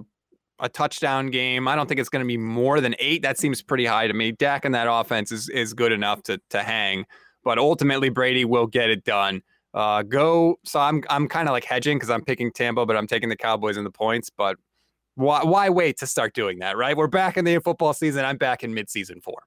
[0.58, 1.68] a touchdown game.
[1.68, 3.22] I don't think it's going to be more than eight.
[3.22, 4.32] That seems pretty high to me.
[4.32, 7.06] Dak and that offense is, is good enough to, to hang,
[7.44, 9.42] but ultimately, Brady will get it done.
[9.76, 10.58] Uh, go.
[10.64, 13.36] So I'm I'm kind of like hedging because I'm picking Tampa, but I'm taking the
[13.36, 14.30] Cowboys in the points.
[14.30, 14.56] But
[15.16, 16.78] why why wait to start doing that?
[16.78, 16.96] Right?
[16.96, 18.24] We're back in the football season.
[18.24, 19.44] I'm back in midseason form.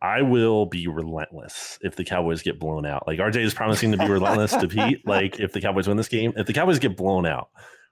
[0.00, 3.06] I will be relentless if the Cowboys get blown out.
[3.08, 5.02] Like RJ is promising to be relentless to Pete.
[5.06, 7.48] Like if the Cowboys win this game, if the Cowboys get blown out,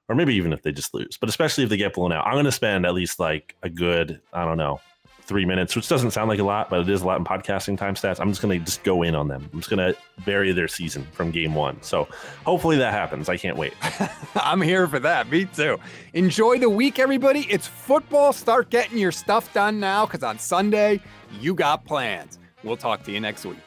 [0.08, 2.34] or maybe even if they just lose, but especially if they get blown out, I'm
[2.34, 4.80] going to spend at least like a good, I don't know,
[5.28, 7.76] three minutes, which doesn't sound like a lot, but it is a lot in podcasting
[7.76, 8.18] time stats.
[8.18, 9.48] I'm just going to just go in on them.
[9.52, 11.80] I'm just going to bury their season from game one.
[11.82, 12.08] So
[12.44, 13.28] hopefully that happens.
[13.28, 13.74] I can't wait.
[14.34, 15.30] I'm here for that.
[15.30, 15.78] Me too.
[16.14, 17.46] Enjoy the week, everybody.
[17.50, 18.32] It's football.
[18.32, 21.00] Start getting your stuff done now because on Sunday,
[21.38, 22.38] you got plans.
[22.64, 23.58] We'll talk to you next week.